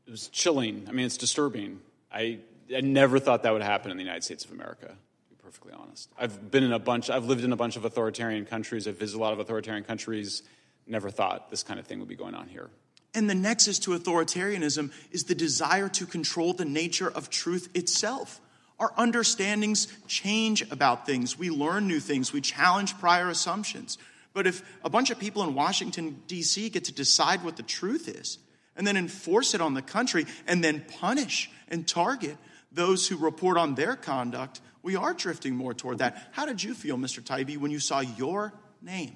It 0.09 0.11
was 0.11 0.27
chilling. 0.27 0.87
I 0.89 0.91
mean, 0.91 1.07
it's 1.07 1.17
disturbing. 1.17 1.79
I, 2.13 2.41
I 2.77 2.81
never 2.81 3.21
thought 3.21 3.45
that 3.45 3.53
would 3.53 3.63
happen 3.63 3.93
in 3.93 3.97
the 3.97 4.03
United 4.03 4.25
States 4.25 4.45
of 4.45 4.51
America, 4.51 4.89
to 4.89 5.29
be 5.31 5.37
perfectly 5.41 5.73
honest. 5.73 6.11
I've 6.19 6.51
been 6.51 6.65
in 6.65 6.73
a 6.73 6.81
bunch, 6.81 7.11
I've 7.11 7.27
lived 7.27 7.45
in 7.45 7.53
a 7.53 7.57
bunch 7.57 7.77
of 7.77 7.85
authoritarian 7.85 8.45
countries, 8.45 8.89
I've 8.89 8.99
visited 8.99 9.21
a 9.21 9.23
lot 9.23 9.35
of 9.35 9.39
authoritarian 9.39 9.85
countries, 9.85 10.43
never 10.85 11.09
thought 11.09 11.49
this 11.49 11.63
kind 11.63 11.79
of 11.79 11.87
thing 11.87 12.01
would 12.01 12.09
be 12.09 12.17
going 12.17 12.35
on 12.35 12.49
here. 12.49 12.71
And 13.15 13.31
the 13.31 13.37
nexus 13.37 13.79
to 13.79 13.93
authoritarianism 13.93 14.91
is 15.13 15.25
the 15.25 15.37
desire 15.37 15.89
to 15.91 16.07
control 16.07 16.55
the 16.55 16.65
nature 16.65 17.09
of 17.09 17.31
truth 17.31 17.69
itself. 17.77 18.41
Our 18.83 18.93
understandings 18.97 19.87
change 20.09 20.69
about 20.73 21.07
things. 21.07 21.39
We 21.39 21.51
learn 21.51 21.87
new 21.87 22.01
things. 22.01 22.33
We 22.33 22.41
challenge 22.41 22.99
prior 22.99 23.29
assumptions. 23.29 23.97
But 24.33 24.49
if 24.49 24.61
a 24.83 24.91
bunch 24.91 25.11
of 25.11 25.21
people 25.21 25.45
in 25.45 25.55
Washington, 25.55 26.21
D.C. 26.27 26.69
get 26.71 26.87
to 26.87 26.93
decide 26.93 27.45
what 27.45 27.57
the 27.57 27.63
truth 27.63 28.09
is 28.09 28.39
and 28.75 28.85
then 28.85 28.97
enforce 28.97 29.55
it 29.55 29.61
on 29.61 29.75
the 29.75 29.83
country 29.83 30.27
and 30.49 30.65
then 30.65 30.85
punish 30.99 31.49
and 31.69 31.87
target 31.87 32.37
those 32.73 33.07
who 33.07 33.17
report 33.17 33.57
on 33.57 33.77
their 33.77 33.95
conduct, 33.95 34.61
we 34.83 34.97
are 34.97 35.15
drifting 35.15 35.55
more 35.55 35.75
toward 35.75 35.99
that. 35.99 36.31
How 36.33 36.45
did 36.45 36.61
you 36.61 36.75
feel, 36.75 36.97
Mr. 36.97 37.23
Taibbi, 37.23 37.59
when 37.59 37.71
you 37.71 37.79
saw 37.79 38.01
your 38.01 38.53
name? 38.81 39.15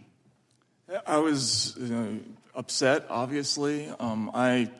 I 1.05 1.18
was 1.18 1.76
upset, 2.55 3.07
obviously. 3.11 3.88
Um, 3.98 4.31
I 4.33 4.70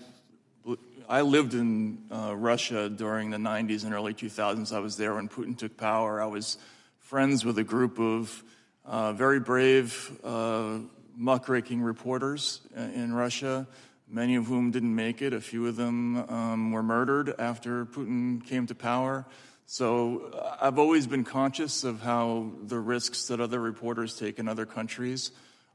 I 1.09 1.21
lived 1.21 1.55
in 1.55 1.99
uh, 2.11 2.35
Russia 2.37 2.89
during 2.89 3.31
the 3.31 3.37
90s 3.37 3.85
and 3.85 3.95
early 3.95 4.15
2000s. 4.15 4.75
I 4.75 4.81
was 4.81 4.97
there 4.97 5.15
when 5.15 5.29
Putin 5.29 5.57
took 5.57 5.77
power. 5.77 6.21
I 6.21 6.27
was 6.27 6.59
friends 6.99 7.45
with 7.45 7.59
a 7.59 7.65
group 7.65 7.99
of 7.99 8.43
uh, 8.85 9.13
very 9.13 9.39
brave, 9.39 10.19
uh, 10.25 10.79
muckraking 11.17 11.81
reporters 11.81 12.61
in 12.75 13.13
Russia, 13.13 13.67
many 14.09 14.37
of 14.37 14.47
whom 14.47 14.71
didn't 14.71 14.95
make 14.95 15.23
it. 15.23 15.33
A 15.33 15.41
few 15.41 15.67
of 15.67 15.77
them 15.77 16.17
um, 16.29 16.73
were 16.73 16.83
murdered 16.83 17.35
after 17.39 17.87
Putin 17.87 18.45
came 18.45 18.67
to 18.67 18.75
power. 18.75 19.27
So 19.67 20.33
uh, 20.33 20.57
I've 20.61 20.79
always 20.79 21.07
been 21.07 21.25
conscious 21.25 21.85
of 21.85 22.01
how 22.01 22.51
the 22.63 22.79
risks 22.79 23.27
that 23.29 23.41
other 23.41 23.61
reporters 23.61 24.17
take 24.17 24.39
in 24.39 24.49
other 24.49 24.67
countries 24.67 25.31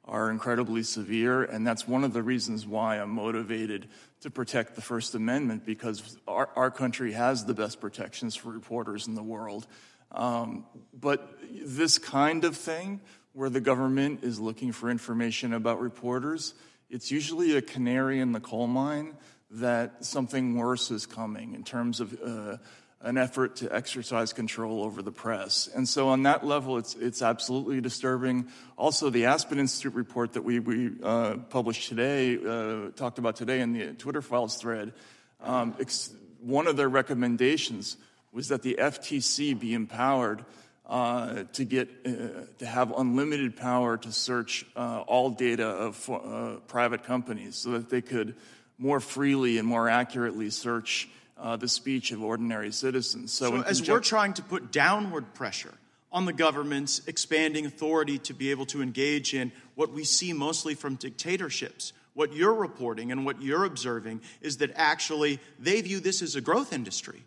are 0.06 0.30
incredibly 0.32 0.84
severe, 0.84 1.44
and 1.44 1.66
that's 1.66 1.88
one 1.88 2.04
of 2.04 2.12
the 2.12 2.24
reasons 2.24 2.66
why 2.66 2.98
I'm 2.98 3.12
motivated 3.12 3.88
to 4.22 4.30
protect 4.30 4.76
the 4.76 4.82
First 4.82 5.16
Amendment 5.16 5.66
because 5.66 6.18
our, 6.28 6.50
our 6.56 6.72
country 6.72 7.14
has 7.14 7.46
the 7.46 7.54
best 7.54 7.82
protections 7.82 8.36
for 8.36 8.50
reporters 8.50 9.08
in 9.08 9.16
the 9.16 9.24
world. 9.24 9.68
Um, 10.12 10.66
but 10.94 11.40
this 11.52 11.98
kind 11.98 12.44
of 12.44 12.56
thing, 12.56 13.02
where 13.34 13.50
the 13.50 13.62
government 13.62 14.24
is 14.24 14.40
looking 14.40 14.72
for 14.72 14.90
information 14.90 15.54
about 15.54 15.80
reporters, 15.80 16.54
it's 16.90 17.12
usually 17.12 17.56
a 17.56 17.62
canary 17.62 18.20
in 18.20 18.32
the 18.32 18.40
coal 18.40 18.68
mine 18.68 19.16
that 19.52 20.06
something 20.06 20.56
worse 20.56 20.92
is 20.92 21.06
coming 21.06 21.56
in 21.56 21.64
terms 21.64 22.00
of 22.00 22.18
uh, 22.24 22.58
an 23.04 23.18
effort 23.18 23.58
to 23.58 23.74
exercise 23.74 24.34
control 24.34 24.84
over 24.84 25.02
the 25.02 25.12
press. 25.12 25.70
And 25.74 25.88
so, 25.88 26.10
on 26.10 26.24
that 26.24 26.46
level, 26.46 26.78
it's, 26.78 26.96
it's 26.96 27.22
absolutely 27.22 27.82
disturbing. 27.82 28.48
Also, 28.78 29.10
the 29.10 29.26
Aspen 29.26 29.60
Institute 29.60 29.94
report 29.94 30.34
that 30.34 30.44
we, 30.44 30.60
we 30.60 30.92
uh, 31.04 31.38
published 31.50 31.90
today, 31.90 32.38
uh, 32.38 32.92
talked 32.96 33.18
about 33.18 33.36
today 33.36 33.62
in 33.62 33.74
the 33.74 33.94
Twitter 33.94 34.22
files 34.22 34.56
thread, 34.56 34.94
um, 35.42 35.76
ex- 35.80 36.14
one 36.40 36.68
of 36.68 36.78
their 36.78 36.90
recommendations 36.90 37.98
was 38.32 38.50
that 38.50 38.62
the 38.62 38.78
FTC 38.80 39.60
be 39.60 39.74
empowered. 39.74 40.46
Uh, 40.84 41.44
to 41.54 41.64
get 41.64 41.88
uh, 42.06 42.10
to 42.58 42.66
have 42.66 42.92
unlimited 42.98 43.56
power 43.56 43.96
to 43.96 44.12
search 44.12 44.66
uh, 44.76 45.02
all 45.08 45.30
data 45.30 45.66
of 45.66 46.10
uh, 46.10 46.60
private 46.68 47.04
companies, 47.04 47.56
so 47.56 47.72
that 47.72 47.90
they 47.90 48.02
could 48.02 48.36
more 48.78 49.00
freely 49.00 49.58
and 49.58 49.66
more 49.66 49.88
accurately 49.88 50.50
search 50.50 51.08
uh, 51.42 51.58
the 51.58 51.68
speech 51.68 52.12
of 52.12 52.24
ordinary 52.24 52.72
citizens. 52.72 53.32
So, 53.32 53.50
so 53.50 53.62
as 53.64 53.88
we're 53.88 54.00
trying 54.00 54.34
to 54.34 54.44
put 54.44 54.72
downward 54.72 55.34
pressure 55.34 55.74
on 56.12 56.26
the 56.26 56.34
government's 56.34 57.02
expanding 57.08 57.66
authority 57.66 58.20
to 58.20 58.34
be 58.34 58.52
able 58.52 58.66
to 58.68 58.82
engage 58.82 59.34
in 59.34 59.52
what 59.76 59.92
we 59.92 60.04
see 60.04 60.34
mostly 60.34 60.76
from 60.76 60.96
dictatorships, 60.96 61.94
what 62.14 62.34
you're 62.34 62.54
reporting 62.54 63.12
and 63.12 63.26
what 63.26 63.42
you're 63.42 63.66
observing 63.66 64.22
is 64.42 64.58
that 64.58 64.72
actually 64.76 65.40
they 65.58 65.82
view 65.82 66.00
this 66.00 66.22
as 66.22 66.36
a 66.36 66.42
growth 66.42 66.74
industry, 66.74 67.24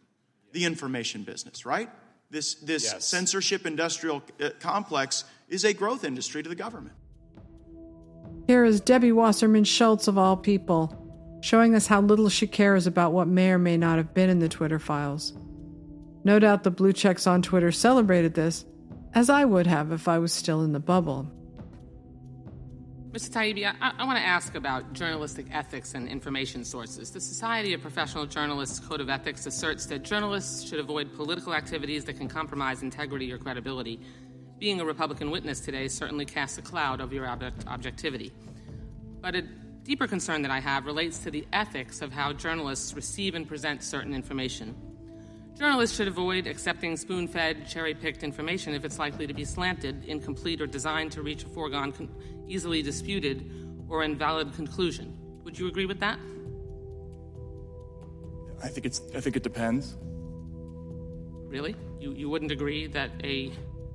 the 0.52 0.64
information 0.64 1.22
business, 1.22 1.66
right? 1.66 1.90
This, 2.30 2.54
this 2.54 2.84
yes. 2.84 3.06
censorship 3.06 3.66
industrial 3.66 4.22
uh, 4.40 4.50
complex 4.60 5.24
is 5.48 5.64
a 5.64 5.72
growth 5.72 6.04
industry 6.04 6.42
to 6.42 6.48
the 6.48 6.54
government. 6.54 6.94
Here 8.46 8.64
is 8.64 8.80
Debbie 8.80 9.12
Wasserman 9.12 9.64
Schultz, 9.64 10.06
of 10.06 10.18
all 10.18 10.36
people, 10.36 11.03
showing 11.44 11.74
us 11.74 11.86
how 11.86 12.00
little 12.00 12.30
she 12.30 12.46
cares 12.46 12.86
about 12.86 13.12
what 13.12 13.28
may 13.28 13.50
or 13.50 13.58
may 13.58 13.76
not 13.76 13.98
have 13.98 14.14
been 14.14 14.30
in 14.30 14.38
the 14.38 14.48
Twitter 14.48 14.78
files. 14.78 15.34
No 16.24 16.38
doubt 16.38 16.64
the 16.64 16.70
blue 16.70 16.94
checks 16.94 17.26
on 17.26 17.42
Twitter 17.42 17.70
celebrated 17.70 18.32
this, 18.32 18.64
as 19.12 19.28
I 19.28 19.44
would 19.44 19.66
have 19.66 19.92
if 19.92 20.08
I 20.08 20.16
was 20.16 20.32
still 20.32 20.62
in 20.62 20.72
the 20.72 20.80
bubble. 20.80 21.30
Mr. 23.10 23.28
Taibbi, 23.28 23.66
I, 23.66 23.92
I 23.98 24.06
want 24.06 24.18
to 24.18 24.24
ask 24.24 24.54
about 24.54 24.94
journalistic 24.94 25.44
ethics 25.52 25.92
and 25.92 26.08
information 26.08 26.64
sources. 26.64 27.10
The 27.10 27.20
Society 27.20 27.74
of 27.74 27.82
Professional 27.82 28.24
Journalists 28.24 28.80
Code 28.80 29.02
of 29.02 29.10
Ethics 29.10 29.44
asserts 29.44 29.84
that 29.86 30.02
journalists 30.02 30.66
should 30.66 30.78
avoid 30.80 31.14
political 31.14 31.52
activities 31.52 32.06
that 32.06 32.14
can 32.14 32.26
compromise 32.26 32.82
integrity 32.82 33.30
or 33.30 33.36
credibility. 33.36 34.00
Being 34.58 34.80
a 34.80 34.84
Republican 34.86 35.30
witness 35.30 35.60
today 35.60 35.88
certainly 35.88 36.24
casts 36.24 36.56
a 36.56 36.62
cloud 36.62 37.02
over 37.02 37.14
your 37.14 37.26
object- 37.26 37.66
objectivity. 37.68 38.32
But 39.20 39.34
it 39.36 39.44
deeper 39.84 40.06
concern 40.06 40.40
that 40.42 40.50
I 40.50 40.60
have 40.60 40.86
relates 40.86 41.18
to 41.20 41.30
the 41.30 41.46
ethics 41.52 42.00
of 42.00 42.10
how 42.10 42.32
journalists 42.32 42.94
receive 42.94 43.34
and 43.34 43.46
present 43.46 43.82
certain 43.82 44.14
information. 44.14 44.74
Journalists 45.58 45.96
should 45.96 46.08
avoid 46.08 46.46
accepting 46.46 46.96
spoon 46.96 47.28
fed, 47.28 47.68
cherry 47.68 47.94
picked 47.94 48.24
information 48.24 48.74
if 48.74 48.84
it's 48.84 48.98
likely 48.98 49.26
to 49.26 49.34
be 49.34 49.44
slanted, 49.44 50.04
incomplete, 50.06 50.60
or 50.60 50.66
designed 50.66 51.12
to 51.12 51.22
reach 51.22 51.44
a 51.44 51.48
foregone, 51.48 51.92
con- 51.92 52.08
easily 52.48 52.82
disputed, 52.82 53.48
or 53.88 54.02
invalid 54.02 54.52
conclusion. 54.54 55.16
Would 55.44 55.58
you 55.58 55.68
agree 55.68 55.86
with 55.86 56.00
that? 56.00 56.18
I 58.62 58.68
think, 58.68 58.86
it's, 58.86 59.02
I 59.14 59.20
think 59.20 59.36
it 59.36 59.42
depends. 59.42 59.96
Really? 61.46 61.76
You, 62.00 62.12
you 62.12 62.30
wouldn't 62.30 62.50
agree 62.50 62.86
that 62.88 63.10
a 63.22 63.52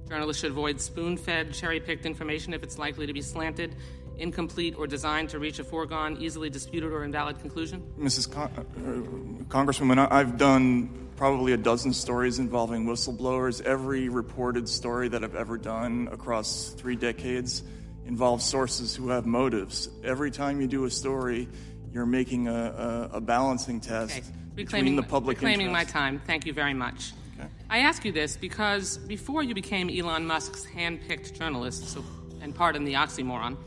journalist 0.08 0.40
should 0.40 0.52
avoid 0.52 0.80
spoon 0.80 1.18
fed, 1.18 1.54
cherry 1.54 1.80
picked 1.80 2.06
information 2.06 2.54
if 2.54 2.64
it's 2.64 2.78
likely 2.78 3.06
to 3.06 3.14
be 3.14 3.22
slanted, 3.22 3.76
incomplete, 4.20 4.76
or 4.78 4.88
designed 4.88 5.30
to 5.30 5.40
reach 5.40 5.60
a 5.60 5.64
foregone, 5.64 6.18
easily 6.20 6.50
disputed, 6.50 6.92
or 6.92 7.04
invalid 7.04 7.40
conclusion? 7.40 7.82
Mrs. 8.00 8.32
Con- 8.32 8.52
uh, 8.58 9.54
Congresswoman, 9.54 10.08
I've 10.12 10.38
done 10.38 11.10
probably 11.16 11.52
a 11.52 11.58
dozen 11.58 11.94
stories 11.94 12.40
involving 12.40 12.86
whistleblowers. 12.86 13.62
Every 13.62 14.08
reported 14.10 14.70
story 14.70 15.10
that 15.10 15.24
I've 15.24 15.36
ever 15.36 15.58
done 15.58 16.08
across 16.12 16.70
three 16.78 16.96
decades 16.96 17.64
involves 18.06 18.46
sources 18.46 18.96
who 18.96 19.10
have 19.10 19.26
motives. 19.26 19.90
Every 20.04 20.32
time 20.32 20.62
you 20.62 20.68
do 20.68 20.86
a 20.86 20.90
story, 20.90 21.48
you're 21.92 22.06
making 22.06 22.48
a, 22.48 23.10
a, 23.12 23.18
a 23.18 23.22
balancing 23.22 23.82
test 23.82 24.18
okay. 24.18 24.28
between 24.56 24.96
the 24.96 25.04
public 25.04 25.38
reclaiming 25.38 25.68
interest. 25.68 25.94
my 25.94 26.00
time. 26.00 26.22
Thank 26.26 26.46
you 26.46 26.54
very 26.54 26.74
much. 26.74 27.12
Okay. 27.40 27.50
I 27.70 27.80
ask 27.80 28.06
you 28.06 28.12
this 28.12 28.38
because 28.38 28.98
before 28.98 29.44
you 29.44 29.54
became 29.54 29.90
Elon 29.90 30.26
Musk's 30.26 30.66
hand-picked 30.66 31.36
journalist, 31.36 31.90
so, 31.90 32.04
and 32.42 32.56
pardon 32.56 32.84
the 32.84 32.94
oxymoron, 32.94 33.58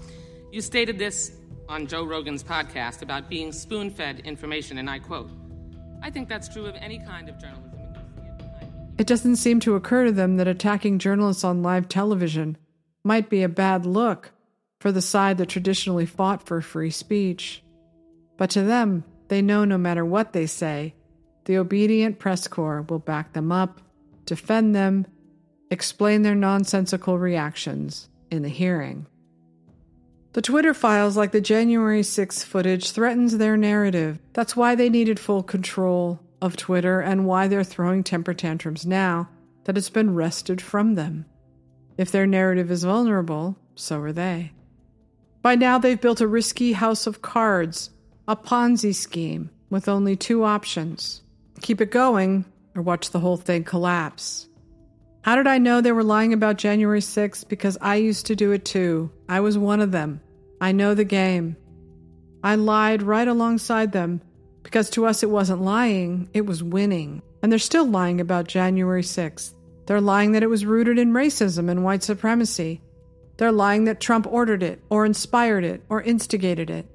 you 0.53 0.61
stated 0.61 0.99
this 0.99 1.33
on 1.69 1.87
Joe 1.87 2.05
Rogan's 2.05 2.45
podcast 2.45 3.01
about 3.01 3.31
being 3.31 3.51
spoon 3.53 3.91
fed 3.91 4.21
information, 4.21 4.79
and 4.79 4.89
I 4.89 4.99
quote 4.99 5.31
I 6.03 6.11
think 6.11 6.29
that's 6.29 6.49
true 6.49 6.67
of 6.67 6.75
any 6.77 6.99
kind 6.99 7.29
of 7.29 7.39
journalism. 7.39 7.71
It 8.99 9.07
doesn't 9.07 9.37
seem 9.37 9.61
to 9.61 9.75
occur 9.75 10.05
to 10.05 10.13
them 10.13 10.37
that 10.37 10.47
attacking 10.47 10.99
journalists 10.99 11.43
on 11.43 11.63
live 11.63 11.89
television 11.89 12.59
might 13.03 13.31
be 13.31 13.43
a 13.43 13.49
bad 13.49 13.87
look 13.87 14.33
for 14.79 14.93
the 14.93 15.01
side 15.01 15.39
that 15.39 15.49
traditionally 15.49 16.07
fought 16.07 16.47
for 16.47 16.61
free 16.61 16.91
speech. 16.91 17.63
But 18.37 18.51
to 18.51 18.63
them, 18.63 19.05
they 19.29 19.41
know 19.41 19.65
no 19.65 19.79
matter 19.79 20.05
what 20.05 20.33
they 20.33 20.47
say, 20.47 20.95
the 21.47 21.57
obedient 21.57 22.19
press 22.19 22.47
corps 22.47 22.83
will 22.83 22.99
back 22.99 23.33
them 23.33 23.51
up, 23.51 23.81
defend 24.27 24.75
them, 24.75 25.07
explain 25.71 26.23
their 26.23 26.35
nonsensical 26.35 27.19
reactions 27.19 28.09
in 28.31 28.43
the 28.43 28.49
hearing. 28.49 29.07
The 30.33 30.43
Twitter 30.43 30.73
files, 30.73 31.17
like 31.17 31.33
the 31.33 31.41
January 31.41 32.03
6 32.03 32.45
footage, 32.45 32.91
threatens 32.91 33.37
their 33.37 33.57
narrative. 33.57 34.19
That's 34.33 34.57
why 34.57 34.75
they 34.75 34.89
needed 34.89 35.21
full 35.21 35.43
control 35.43 36.21
of 36.41 36.57
Twitter 36.57 37.01
and 37.01 37.27
why 37.27 37.49
they're 37.49 37.65
throwing 37.65 38.03
temper 38.03 38.33
tantrums 38.33 38.87
now 38.87 39.29
that 39.65 39.77
it's 39.77 39.91
been 39.91 40.15
wrested 40.15 40.61
from 40.61 40.95
them. 40.95 41.27
If 41.99 42.11
their 42.11 42.27
narrative 42.27 42.71
is 42.71 42.85
vulnerable, 42.85 43.57
so 43.75 44.01
are 44.01 44.13
they. 44.13 44.53
By 45.43 45.55
now, 45.55 45.79
they've 45.79 46.01
built 46.01 46.21
a 46.21 46.27
risky 46.27 46.73
house 46.73 47.07
of 47.07 47.21
cards, 47.21 47.91
a 48.27 48.35
Ponzi 48.35 48.95
scheme 48.95 49.51
with 49.69 49.89
only 49.89 50.17
two 50.17 50.45
options 50.45 51.23
keep 51.63 51.81
it 51.81 51.91
going 51.91 52.45
or 52.75 52.83
watch 52.83 53.11
the 53.11 53.21
whole 53.21 53.37
thing 53.37 53.65
collapse. 53.65 54.49
How 55.23 55.37
did 55.37 55.47
I 55.47 55.59
know 55.59 55.81
they 55.81 55.93
were 55.93 56.03
lying 56.03 56.33
about 56.33 56.59
January 56.59 57.01
6th? 57.01 57.49
Because 57.49 57.79
I 57.81 57.95
used 57.97 58.27
to 58.27 58.37
do 58.37 58.51
it 58.51 58.65
too. 58.65 59.11
I 59.29 59.39
was 59.39 59.57
one 59.57 59.81
of 59.81 59.93
them. 59.93 60.21
I 60.61 60.73
know 60.73 60.95
the 60.95 61.05
game. 61.05 61.57
I 62.43 62.57
lied 62.57 63.03
right 63.03 63.29
alongside 63.29 63.93
them 63.93 64.21
because 64.65 64.91
to 64.91 65.07
us 65.07 65.23
it 65.23 65.31
wasn't 65.31 65.63
lying, 65.63 66.29
it 66.35 66.47
was 66.47 66.63
winning. 66.63 67.23
And 67.43 67.51
they're 67.51 67.59
still 67.59 67.87
lying 67.87 68.21
about 68.21 68.49
January 68.49 69.03
6th. 69.03 69.55
They're 69.87 70.01
lying 70.01 70.33
that 70.33 70.43
it 70.43 70.51
was 70.51 70.67
rooted 70.67 70.99
in 70.99 71.13
racism 71.13 71.69
and 71.69 71.85
white 71.85 72.03
supremacy. 72.03 72.81
They're 73.37 73.53
lying 73.53 73.85
that 73.85 74.01
Trump 74.01 74.27
ordered 74.27 74.63
it, 74.63 74.81
or 74.91 75.05
inspired 75.05 75.65
it, 75.65 75.83
or 75.89 76.03
instigated 76.03 76.71
it. 76.71 76.87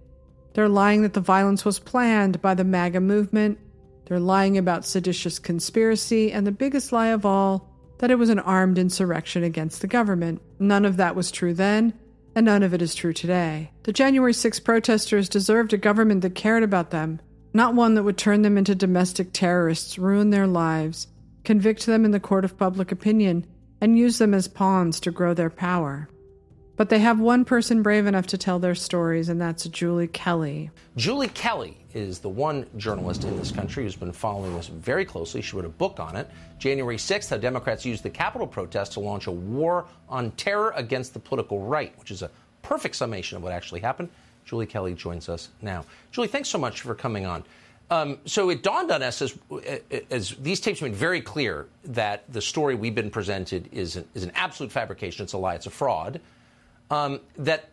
They're 0.54 0.70
lying 0.70 1.02
that 1.02 1.14
the 1.14 1.22
violence 1.22 1.66
was 1.66 1.80
planned 1.80 2.42
by 2.42 2.54
the 2.54 2.64
MAGA 2.64 3.02
movement. 3.02 3.58
They're 4.06 4.20
lying 4.20 4.58
about 4.58 4.86
seditious 4.86 5.40
conspiracy, 5.40 6.32
and 6.32 6.48
the 6.48 6.52
biggest 6.52 6.92
lie 6.92 7.08
of 7.08 7.26
all, 7.26 7.70
that 8.00 8.12
it 8.12 8.16
was 8.16 8.30
an 8.30 8.40
armed 8.40 8.78
insurrection 8.78 9.44
against 9.44 9.82
the 9.82 9.88
government. 9.88 10.42
None 10.60 10.86
of 10.86 10.98
that 10.98 11.16
was 11.16 11.32
true 11.32 11.54
then, 11.54 11.94
and 12.36 12.46
none 12.46 12.64
of 12.64 12.74
it 12.74 12.82
is 12.82 12.94
true 12.94 13.14
today. 13.14 13.72
The 13.84 13.94
January 13.94 14.34
6 14.34 14.60
protesters 14.60 15.30
deserved 15.30 15.74
a 15.74 15.78
government 15.78 16.22
that 16.22 16.36
cared 16.36 16.64
about 16.64 16.92
them, 16.92 17.20
not 17.54 17.74
one 17.74 17.96
that 17.96 18.04
would 18.04 18.18
turn 18.18 18.44
them 18.44 18.58
into 18.58 18.76
domestic 18.76 19.34
terrorists, 19.34 19.98
ruin 19.98 20.30
their 20.30 20.48
lives, 20.48 21.08
convict 21.44 21.86
them 21.86 22.06
in 22.06 22.12
the 22.12 22.20
court 22.20 22.46
of 22.46 22.58
public 22.58 22.92
opinion, 22.92 23.46
and 23.82 23.98
use 23.98 24.18
them 24.18 24.34
as 24.34 24.48
pawns 24.48 25.00
to 25.00 25.12
grow 25.12 25.34
their 25.34 25.50
power. 25.50 26.10
But 26.78 26.90
they 26.90 27.00
have 27.00 27.20
one 27.20 27.44
person 27.44 27.82
brave 27.82 28.06
enough 28.06 28.28
to 28.28 28.38
tell 28.38 28.60
their 28.60 28.76
stories, 28.76 29.30
and 29.30 29.42
that's 29.42 29.66
Julie 29.66 30.08
Kelly. 30.08 30.70
Julie 30.96 31.30
Kelly 31.30 31.76
is 31.96 32.20
the 32.20 32.30
one 32.30 32.68
journalist 32.78 33.24
in 33.24 33.36
this 33.36 33.52
country 33.52 33.84
who's 33.84 33.96
been 33.96 34.12
following 34.14 34.56
this 34.56 34.68
very 34.68 35.04
closely. 35.04 35.42
She 35.42 35.56
wrote 35.56 35.66
a 35.66 35.70
book 35.70 36.00
on 36.00 36.16
it. 36.16 36.30
January 36.60 36.98
6th, 36.98 37.32
how 37.32 37.38
Democrats 37.38 37.84
used 37.84 38.04
the 38.04 38.12
Capitol 38.12 38.46
protest 38.46 38.92
to 38.94 39.00
launch 39.00 39.26
a 39.26 39.32
war 39.32 39.88
on 40.08 40.30
terror 40.32 40.72
against 40.76 41.14
the 41.14 41.20
political 41.20 41.66
right, 41.66 41.98
which 41.98 42.12
is 42.12 42.22
a 42.22 42.30
perfect 42.62 42.96
summation 42.96 43.38
of 43.38 43.44
what 43.44 43.54
actually 43.54 43.80
happened. 43.80 44.10
Julie 44.46 44.68
Kelly 44.68 44.94
joins 44.94 45.30
us 45.30 45.50
now. 45.64 45.84
Julie, 46.12 46.28
thanks 46.28 46.48
so 46.48 46.60
much 46.60 46.82
for 46.82 46.94
coming 46.94 47.26
on. 47.26 47.44
Um, 47.90 48.20
so 48.26 48.52
it 48.52 48.62
dawned 48.62 48.92
on 48.92 49.02
us 49.02 49.24
as, 49.24 49.36
as 50.12 50.36
these 50.42 50.60
tapes 50.60 50.82
made 50.84 50.94
very 50.94 51.22
clear 51.22 51.66
that 51.86 52.32
the 52.32 52.42
story 52.42 52.76
we've 52.76 52.94
been 52.94 53.10
presented 53.10 53.68
is 53.72 53.96
an, 53.96 54.06
is 54.14 54.24
an 54.24 54.32
absolute 54.36 54.72
fabrication. 54.72 55.24
It's 55.24 55.34
a 55.34 55.38
lie. 55.40 55.56
It's 55.56 55.66
a 55.66 55.72
fraud. 55.72 56.22
Um, 56.90 57.20
that 57.38 57.70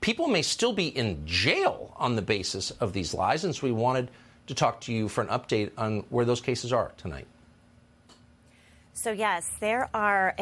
people 0.00 0.28
may 0.28 0.42
still 0.42 0.72
be 0.72 0.88
in 0.88 1.26
jail 1.26 1.92
on 1.96 2.16
the 2.16 2.22
basis 2.22 2.70
of 2.70 2.92
these 2.92 3.14
lies. 3.14 3.44
And 3.44 3.54
so 3.54 3.66
we 3.66 3.72
wanted 3.72 4.10
to 4.46 4.54
talk 4.54 4.80
to 4.82 4.92
you 4.92 5.08
for 5.08 5.22
an 5.22 5.28
update 5.28 5.70
on 5.76 6.04
where 6.10 6.24
those 6.24 6.40
cases 6.40 6.72
are 6.72 6.92
tonight. 6.96 7.26
So, 8.92 9.12
yes, 9.12 9.50
there 9.60 9.90
are, 9.92 10.34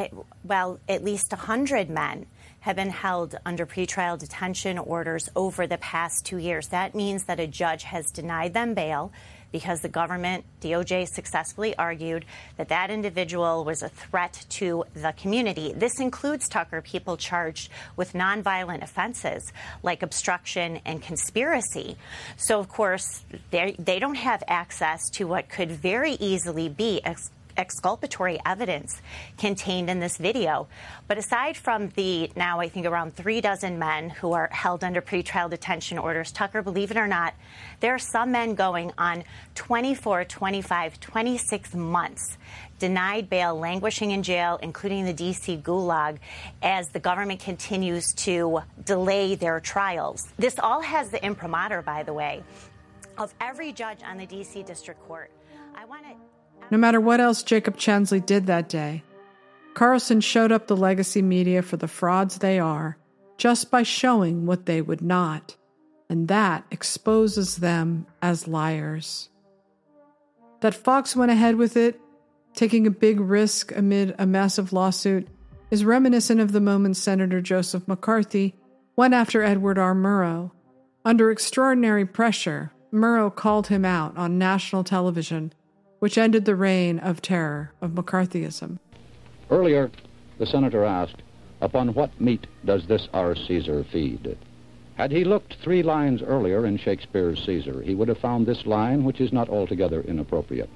well, 0.44 0.78
at 0.88 1.02
least 1.02 1.32
100 1.32 1.90
men 1.90 2.26
have 2.60 2.76
been 2.76 2.90
held 2.90 3.34
under 3.44 3.66
pretrial 3.66 4.18
detention 4.18 4.78
orders 4.78 5.28
over 5.34 5.66
the 5.66 5.78
past 5.78 6.24
two 6.24 6.38
years. 6.38 6.68
That 6.68 6.94
means 6.94 7.24
that 7.24 7.40
a 7.40 7.46
judge 7.46 7.82
has 7.82 8.10
denied 8.10 8.54
them 8.54 8.74
bail 8.74 9.12
because 9.54 9.78
the 9.82 9.88
government, 9.88 10.44
DOJ, 10.62 11.06
successfully 11.06 11.76
argued 11.76 12.24
that 12.56 12.70
that 12.70 12.90
individual 12.90 13.64
was 13.64 13.84
a 13.84 13.88
threat 13.88 14.44
to 14.48 14.84
the 14.94 15.14
community. 15.16 15.72
This 15.72 16.00
includes, 16.00 16.48
Tucker, 16.48 16.82
people 16.82 17.16
charged 17.16 17.70
with 17.94 18.14
nonviolent 18.14 18.82
offenses 18.82 19.52
like 19.84 20.02
obstruction 20.02 20.80
and 20.84 21.00
conspiracy. 21.00 21.96
So, 22.36 22.58
of 22.58 22.68
course, 22.68 23.22
they 23.52 23.98
don't 24.00 24.16
have 24.16 24.42
access 24.48 25.08
to 25.10 25.28
what 25.28 25.48
could 25.48 25.70
very 25.70 26.14
easily 26.14 26.68
be 26.68 27.00
exculpatory 27.56 28.38
evidence 28.44 29.00
contained 29.38 29.90
in 29.90 30.00
this 30.00 30.16
video. 30.16 30.66
But 31.08 31.18
aside 31.18 31.56
from 31.56 31.88
the 31.90 32.30
now, 32.36 32.60
I 32.60 32.68
think, 32.68 32.86
around 32.86 33.14
three 33.14 33.40
dozen 33.40 33.78
men 33.78 34.10
who 34.10 34.32
are 34.32 34.48
held 34.52 34.84
under 34.84 35.00
pretrial 35.00 35.50
detention 35.50 35.98
orders, 35.98 36.32
Tucker, 36.32 36.62
believe 36.62 36.90
it 36.90 36.96
or 36.96 37.06
not, 37.06 37.34
there 37.80 37.94
are 37.94 37.98
some 37.98 38.32
men 38.32 38.54
going 38.54 38.92
on 38.98 39.24
24, 39.54 40.24
25, 40.24 41.00
26 41.00 41.74
months 41.74 42.36
denied 42.78 43.30
bail, 43.30 43.58
languishing 43.58 44.10
in 44.10 44.22
jail, 44.22 44.58
including 44.62 45.04
the 45.04 45.12
D.C. 45.12 45.56
gulag, 45.58 46.18
as 46.62 46.88
the 46.88 47.00
government 47.00 47.40
continues 47.40 48.12
to 48.14 48.60
delay 48.84 49.34
their 49.34 49.60
trials. 49.60 50.28
This 50.38 50.58
all 50.58 50.80
has 50.80 51.10
the 51.10 51.24
imprimatur, 51.24 51.82
by 51.82 52.02
the 52.02 52.12
way, 52.12 52.42
of 53.16 53.32
every 53.40 53.72
judge 53.72 54.00
on 54.04 54.18
the 54.18 54.26
D.C. 54.26 54.62
District 54.64 55.00
Court. 55.06 55.30
I 55.74 55.84
want 55.84 56.04
to 56.04 56.33
no 56.70 56.78
matter 56.78 57.00
what 57.00 57.20
else 57.20 57.42
Jacob 57.42 57.76
Chansley 57.76 58.24
did 58.24 58.46
that 58.46 58.68
day, 58.68 59.02
Carlson 59.74 60.20
showed 60.20 60.52
up 60.52 60.66
the 60.66 60.76
legacy 60.76 61.22
media 61.22 61.62
for 61.62 61.76
the 61.76 61.88
frauds 61.88 62.38
they 62.38 62.58
are 62.58 62.96
just 63.36 63.70
by 63.70 63.82
showing 63.82 64.46
what 64.46 64.66
they 64.66 64.80
would 64.80 65.02
not, 65.02 65.56
and 66.08 66.28
that 66.28 66.64
exposes 66.70 67.56
them 67.56 68.06
as 68.22 68.46
liars. 68.46 69.28
That 70.60 70.74
Fox 70.74 71.16
went 71.16 71.32
ahead 71.32 71.56
with 71.56 71.76
it, 71.76 72.00
taking 72.54 72.86
a 72.86 72.90
big 72.90 73.20
risk 73.20 73.74
amid 73.76 74.14
a 74.18 74.26
massive 74.26 74.72
lawsuit, 74.72 75.26
is 75.70 75.84
reminiscent 75.84 76.40
of 76.40 76.52
the 76.52 76.60
moment 76.60 76.96
Senator 76.96 77.40
Joseph 77.40 77.88
McCarthy 77.88 78.54
went 78.96 79.14
after 79.14 79.42
Edward 79.42 79.78
R. 79.78 79.94
Murrow. 79.94 80.52
Under 81.04 81.30
extraordinary 81.30 82.06
pressure, 82.06 82.72
Murrow 82.92 83.34
called 83.34 83.66
him 83.66 83.84
out 83.84 84.16
on 84.16 84.38
national 84.38 84.84
television 84.84 85.52
which 86.04 86.18
ended 86.18 86.44
the 86.44 86.54
reign 86.54 86.98
of 86.98 87.22
terror 87.22 87.72
of 87.80 87.92
McCarthyism. 87.92 88.78
Earlier, 89.50 89.90
the 90.36 90.44
senator 90.44 90.84
asked, 90.84 91.22
Upon 91.62 91.94
what 91.94 92.20
meat 92.20 92.46
does 92.62 92.86
this 92.86 93.08
our 93.14 93.34
Caesar 93.34 93.86
feed? 93.90 94.36
Had 94.96 95.10
he 95.10 95.24
looked 95.24 95.54
three 95.62 95.82
lines 95.82 96.20
earlier 96.20 96.66
in 96.66 96.76
Shakespeare's 96.76 97.42
Caesar, 97.46 97.80
he 97.80 97.94
would 97.94 98.08
have 98.08 98.18
found 98.18 98.44
this 98.44 98.66
line, 98.66 99.02
which 99.04 99.18
is 99.18 99.32
not 99.32 99.48
altogether 99.48 100.02
inappropriate. 100.02 100.68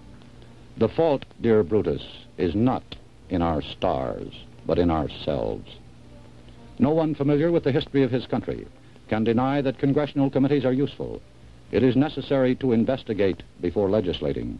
The 0.78 0.88
fault, 0.88 1.26
dear 1.42 1.62
Brutus, 1.62 2.06
is 2.38 2.54
not 2.54 2.96
in 3.28 3.42
our 3.42 3.60
stars, 3.60 4.32
but 4.64 4.78
in 4.78 4.90
ourselves. 4.90 5.70
No 6.78 6.92
one 6.92 7.14
familiar 7.14 7.52
with 7.52 7.64
the 7.64 7.72
history 7.72 8.02
of 8.02 8.10
his 8.10 8.24
country 8.24 8.66
can 9.10 9.24
deny 9.24 9.60
that 9.60 9.78
congressional 9.78 10.30
committees 10.30 10.64
are 10.64 10.72
useful. 10.72 11.20
It 11.70 11.82
is 11.82 11.96
necessary 11.96 12.54
to 12.54 12.72
investigate 12.72 13.42
before 13.60 13.90
legislating. 13.90 14.58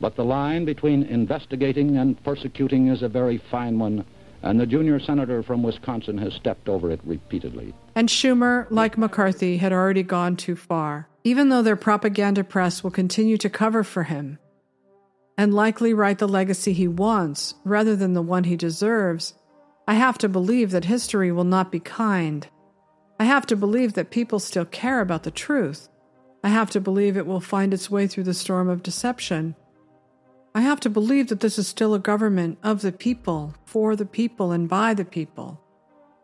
But 0.00 0.16
the 0.16 0.24
line 0.24 0.64
between 0.64 1.02
investigating 1.02 1.98
and 1.98 2.22
persecuting 2.24 2.88
is 2.88 3.02
a 3.02 3.08
very 3.08 3.36
fine 3.50 3.78
one, 3.78 4.04
and 4.42 4.58
the 4.58 4.66
junior 4.66 4.98
senator 4.98 5.42
from 5.42 5.62
Wisconsin 5.62 6.16
has 6.18 6.32
stepped 6.32 6.68
over 6.68 6.90
it 6.90 7.00
repeatedly. 7.04 7.74
And 7.94 8.08
Schumer, 8.08 8.66
like 8.70 8.96
McCarthy, 8.96 9.58
had 9.58 9.72
already 9.72 10.02
gone 10.02 10.36
too 10.36 10.56
far, 10.56 11.08
even 11.22 11.50
though 11.50 11.62
their 11.62 11.76
propaganda 11.76 12.42
press 12.44 12.82
will 12.82 12.90
continue 12.90 13.36
to 13.36 13.50
cover 13.50 13.84
for 13.84 14.04
him 14.04 14.38
and 15.36 15.54
likely 15.54 15.94
write 15.94 16.18
the 16.18 16.28
legacy 16.28 16.74
he 16.74 16.86
wants 16.86 17.54
rather 17.64 17.96
than 17.96 18.12
the 18.12 18.20
one 18.20 18.44
he 18.44 18.56
deserves. 18.56 19.32
I 19.88 19.94
have 19.94 20.18
to 20.18 20.28
believe 20.28 20.70
that 20.70 20.84
history 20.84 21.32
will 21.32 21.44
not 21.44 21.72
be 21.72 21.80
kind. 21.80 22.46
I 23.18 23.24
have 23.24 23.46
to 23.46 23.56
believe 23.56 23.94
that 23.94 24.10
people 24.10 24.38
still 24.38 24.66
care 24.66 25.00
about 25.00 25.22
the 25.22 25.30
truth. 25.30 25.88
I 26.44 26.50
have 26.50 26.70
to 26.72 26.80
believe 26.80 27.16
it 27.16 27.26
will 27.26 27.40
find 27.40 27.72
its 27.72 27.90
way 27.90 28.06
through 28.06 28.24
the 28.24 28.34
storm 28.34 28.68
of 28.68 28.82
deception 28.82 29.56
I 30.54 30.62
have 30.62 30.80
to 30.80 30.90
believe 30.90 31.28
that 31.28 31.40
this 31.40 31.58
is 31.58 31.68
still 31.68 31.94
a 31.94 32.00
government 32.00 32.58
of 32.62 32.82
the 32.82 32.90
people, 32.90 33.54
for 33.64 33.94
the 33.94 34.06
people, 34.06 34.50
and 34.50 34.68
by 34.68 34.94
the 34.94 35.04
people, 35.04 35.60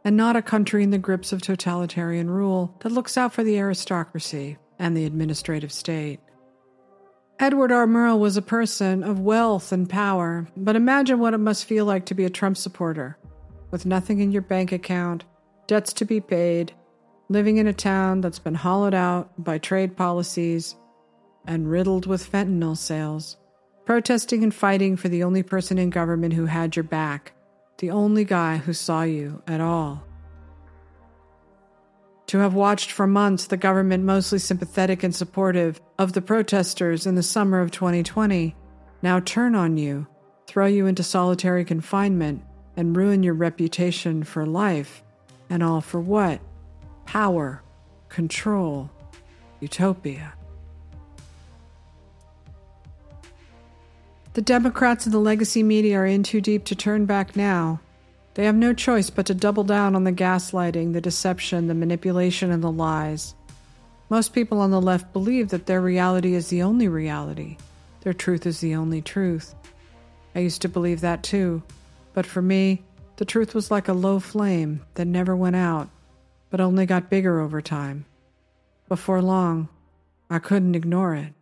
and 0.05 0.17
not 0.17 0.35
a 0.35 0.43
country 0.43 0.83
in 0.83 0.91
the 0.91 0.99
grips 0.99 1.33
of 1.33 1.41
totalitarian 1.41 2.29
rule 2.29 2.75
that 2.81 2.91
looks 2.91 3.17
out 3.17 3.33
for 3.33 3.45
the 3.45 3.57
aristocracy 3.57 4.59
and 4.81 4.97
the 4.97 5.05
administrative 5.05 5.73
state. 5.73 6.19
Edward 7.39 7.71
R. 7.71 7.87
Murrow 7.87 8.19
was 8.19 8.37
a 8.37 8.43
person 8.43 9.05
of 9.05 9.21
wealth 9.21 9.71
and 9.71 9.89
power, 9.89 10.49
but 10.57 10.75
imagine 10.75 11.21
what 11.21 11.35
it 11.35 11.39
must 11.39 11.67
feel 11.67 11.85
like 11.85 12.07
to 12.07 12.15
be 12.15 12.25
a 12.25 12.31
Trump 12.31 12.57
supporter, 12.57 13.19
with 13.71 13.87
nothing 13.87 14.21
in 14.21 14.33
your 14.33 14.43
bank 14.43 14.73
account, 14.73 15.25
debts 15.69 15.93
to 15.93 16.05
be 16.05 16.21
paid, 16.21 16.73
living 17.29 17.59
in 17.59 17.67
a 17.67 17.73
town 17.73 18.23
that's 18.23 18.39
been 18.39 18.55
hollowed 18.55 18.95
out 18.95 19.31
by 19.43 19.59
trade 19.59 19.97
policies 19.97 20.75
and 21.47 21.71
riddled 21.71 22.07
with 22.07 22.31
fentanyl 22.31 22.77
sales, 22.77 23.37
protesting 23.87 24.43
and 24.43 24.53
fighting 24.53 24.97
for 24.97 25.09
the 25.09 25.23
only 25.23 25.43
person 25.43 25.79
in 25.79 25.89
government 25.89 26.35
who 26.35 26.45
had 26.45 26.77
your 26.77 26.83
back, 26.83 27.33
the 27.79 27.91
only 27.91 28.25
guy 28.25 28.59
who 28.59 28.73
saw 28.73 29.03
you 29.03 29.43
at 29.47 29.61
all. 29.61 30.05
To 32.27 32.39
have 32.39 32.55
watched 32.55 32.91
for 32.91 33.07
months 33.07 33.47
the 33.47 33.57
government 33.57 34.03
mostly 34.03 34.41
sympathetic 34.41 35.05
and 35.05 35.15
supportive 35.15 35.81
of 35.99 36.13
the 36.13 36.21
protesters 36.21 37.07
in 37.07 37.15
the 37.15 37.23
summer 37.23 37.61
of 37.61 37.71
2020 37.71 38.57
now 39.03 39.21
turn 39.21 39.55
on 39.55 39.77
you, 39.77 40.09
throw 40.49 40.67
you 40.67 40.87
into 40.87 41.05
solitary 41.05 41.65
confinement, 41.65 42.43
and 42.77 42.97
ruin 42.97 43.23
your 43.23 43.35
reputation 43.35 44.25
for 44.25 44.45
life. 44.45 45.03
And 45.49 45.63
all 45.63 45.81
for 45.81 46.01
what? 46.01 46.41
Power, 47.05 47.63
control, 48.09 48.91
utopia. 49.61 50.36
The 54.37 54.43
Democrats 54.43 55.07
and 55.07 55.15
the 55.15 55.19
legacy 55.19 55.63
media 55.63 56.01
are 56.01 56.05
in 56.05 56.23
too 56.23 56.43
deep 56.43 56.67
to 56.67 56.75
turn 56.75 57.07
back 57.07 57.37
now. 57.37 57.81
They 58.35 58.45
have 58.45 58.55
no 58.55 58.75
choice 58.75 59.09
but 59.09 59.25
to 59.25 59.35
double 59.35 59.65
down 59.65 59.97
on 59.97 60.05
the 60.05 60.13
gaslighting, 60.13 60.93
the 60.93 61.01
deception, 61.01 61.69
the 61.69 61.75
manipulation, 61.75 62.51
and 62.51 62.63
the 62.63 62.71
lies. 62.71 63.35
Most 64.11 64.35
people 64.35 64.61
on 64.61 64.71
the 64.71 64.79
left 64.79 65.15
believe 65.15 65.49
that 65.49 65.65
their 65.65 65.81
reality 65.81 66.35
is 66.35 66.49
the 66.49 66.61
only 66.61 66.87
reality, 66.87 67.57
their 68.03 68.13
truth 68.13 68.45
is 68.45 68.61
the 68.61 68.75
only 68.75 69.01
truth. 69.01 69.55
I 70.35 70.41
used 70.41 70.61
to 70.61 70.69
believe 70.69 71.01
that 71.01 71.23
too, 71.23 71.63
but 72.13 72.27
for 72.27 72.43
me, 72.43 72.83
the 73.17 73.25
truth 73.25 73.55
was 73.55 73.71
like 73.71 73.89
a 73.89 73.95
low 73.95 74.21
flame 74.21 74.83
that 74.97 75.07
never 75.07 75.35
went 75.35 75.57
out, 75.57 75.89
but 76.51 76.61
only 76.61 76.85
got 76.85 77.09
bigger 77.09 77.41
over 77.41 77.63
time. 77.63 78.05
Before 78.87 79.23
long, 79.23 79.71
I 80.29 80.41
couldn't 80.41 80.75
ignore 80.75 81.15
it. 81.15 81.33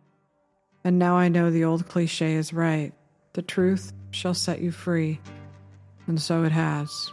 And 0.85 0.97
now 0.97 1.17
I 1.17 1.27
know 1.27 1.51
the 1.51 1.65
old 1.65 1.89
cliche 1.89 2.35
is 2.35 2.53
right 2.53 2.93
the 3.35 3.41
truth 3.41 3.93
shall 4.11 4.33
set 4.33 4.61
you 4.61 4.71
free. 4.71 5.19
And 6.07 6.21
so 6.21 6.43
it 6.43 6.53
has. 6.53 7.11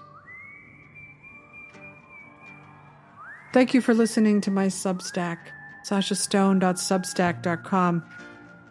Thank 3.52 3.74
you 3.74 3.82
for 3.82 3.92
listening 3.92 4.40
to 4.42 4.50
my 4.50 4.68
Substack, 4.68 5.38
sashastone.substack.com, 5.86 8.04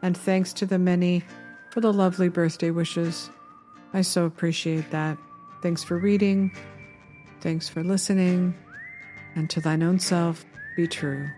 and 0.01 0.17
thanks 0.17 0.53
to 0.53 0.65
the 0.65 0.79
many 0.79 1.23
for 1.69 1.81
the 1.81 1.93
lovely 1.93 2.29
birthday 2.29 2.71
wishes. 2.71 3.29
I 3.93 4.01
so 4.01 4.25
appreciate 4.25 4.89
that. 4.91 5.19
Thanks 5.61 5.83
for 5.83 5.99
reading, 5.99 6.51
thanks 7.41 7.69
for 7.69 7.83
listening, 7.83 8.55
and 9.35 9.47
to 9.51 9.61
thine 9.61 9.83
own 9.83 9.99
self 9.99 10.43
be 10.75 10.87
true. 10.87 11.29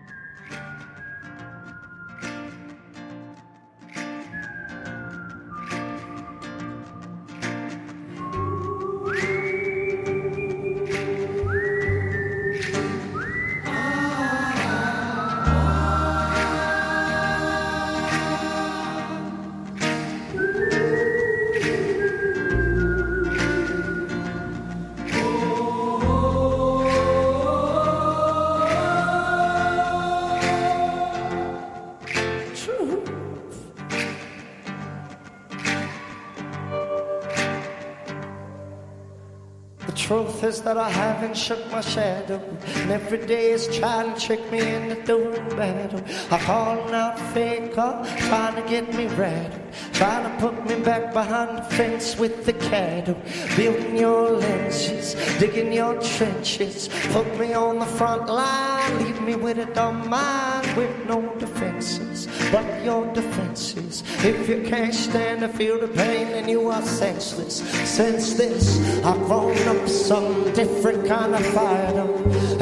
Is 40.42 40.62
that 40.62 40.76
I 40.76 40.90
haven't 40.90 41.36
shook 41.36 41.60
my 41.70 41.80
shadow. 41.80 42.40
And 42.76 42.90
every 42.90 43.24
day 43.26 43.52
is 43.52 43.68
trying 43.76 44.14
to 44.14 44.20
trick 44.20 44.42
me 44.50 44.60
into 44.60 44.96
doing 45.02 45.48
battle. 45.50 46.02
I 46.30 46.38
call 46.38 46.94
out 46.94 47.18
faker, 47.32 47.92
trying 48.28 48.54
to 48.56 48.68
get 48.68 48.94
me 48.94 49.06
rattled. 49.08 49.60
Trying 49.92 50.24
to 50.24 50.32
put 50.40 50.66
me 50.66 50.76
back 50.82 51.12
behind 51.12 51.58
the 51.58 51.62
fence 51.76 52.16
with 52.16 52.44
the 52.46 52.52
cattle. 52.54 53.16
Building 53.56 53.96
your 53.96 54.30
lenses, 54.30 55.14
digging 55.38 55.72
your 55.72 56.00
trenches. 56.00 56.88
Put 57.12 57.38
me 57.38 57.54
on 57.54 57.78
the 57.78 57.86
front 57.86 58.26
line, 58.26 59.04
leave 59.04 59.20
me 59.22 59.34
with 59.36 59.58
a 59.58 59.66
dumb 59.66 60.08
mind 60.08 60.66
with 60.76 60.94
no 61.06 61.18
defenses. 61.38 62.13
But 62.54 62.84
your 62.84 63.12
defenses, 63.12 64.04
if 64.24 64.48
you 64.48 64.62
can't 64.62 64.94
stand 64.94 65.40
to 65.40 65.48
feel 65.48 65.80
the 65.80 65.88
pain, 65.88 66.28
then 66.28 66.48
you 66.48 66.68
are 66.68 66.82
senseless. 66.82 67.68
Since 67.90 68.34
this, 68.34 68.78
I've 69.04 69.18
grown 69.26 69.58
up 69.66 69.88
some 69.88 70.52
different 70.52 71.04
kind 71.04 71.34
of 71.34 71.44
fighter. 71.46 72.06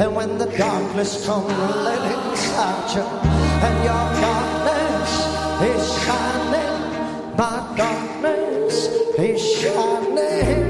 And 0.01 0.15
when 0.15 0.39
the 0.39 0.47
darkness 0.57 1.23
comes, 1.27 1.53
let 1.85 2.01
it 2.11 2.31
inside 2.31 2.95
you. 2.95 3.03
And 3.67 3.77
your 3.85 4.05
darkness 4.25 5.11
is 5.69 5.83
shining. 6.05 7.37
My 7.37 7.73
darkness 7.77 8.87
is 9.19 9.61
shining. 9.61 10.62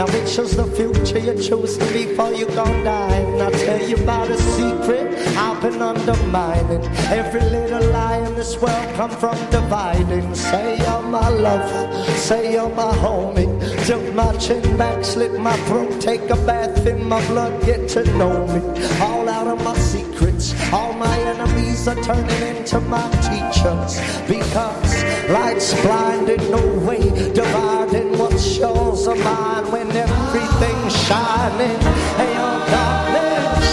Now 0.00 0.06
which 0.06 0.38
is 0.38 0.56
the 0.56 0.64
future 0.64 1.18
you 1.18 1.34
choose 1.34 1.76
to 1.76 1.84
be 1.92 2.08
you 2.38 2.46
gon' 2.56 2.84
die? 2.84 3.16
And 3.16 3.42
I'll 3.42 3.50
tell 3.50 3.86
you 3.86 3.96
about 3.96 4.30
a 4.30 4.38
secret 4.38 5.12
I've 5.36 5.60
been 5.60 5.82
undermining. 5.82 6.82
Every 7.12 7.42
little 7.42 7.86
lie 7.90 8.16
in 8.26 8.34
this 8.34 8.58
world 8.62 8.94
come 8.94 9.10
from 9.10 9.36
dividing. 9.50 10.34
Say 10.34 10.78
you're 10.78 11.02
my 11.02 11.28
lover, 11.28 12.04
say 12.16 12.54
you're 12.54 12.70
my 12.70 12.94
homie. 13.04 13.50
Tilt 13.84 14.14
my 14.14 14.34
chin 14.38 14.64
back, 14.78 15.04
slit 15.04 15.38
my 15.38 15.54
throat, 15.68 16.00
take 16.00 16.30
a 16.30 16.36
bath 16.46 16.86
in 16.86 17.06
my 17.06 17.20
blood, 17.26 17.62
get 17.66 17.86
to 17.90 18.02
know 18.16 18.46
me. 18.46 18.62
All 19.02 19.28
out 19.28 19.48
of 19.48 19.62
my 19.62 19.76
secrets, 19.76 20.54
all 20.72 20.94
my 20.94 21.14
enemies 21.32 21.86
are 21.86 22.02
turning 22.02 22.56
into 22.56 22.80
my 22.80 23.06
teachers. 23.28 24.00
Because 24.26 25.09
light's 25.32 25.72
blinded, 25.82 26.40
no 26.50 26.62
way 26.86 27.00
dividing 27.32 28.18
what's 28.18 28.58
yours 28.58 29.06
or 29.06 29.16
mine 29.16 29.70
when 29.70 29.90
everything's 29.92 30.96
shining. 31.06 31.78
And 32.20 32.30
your 32.38 32.58
darkness 32.74 33.64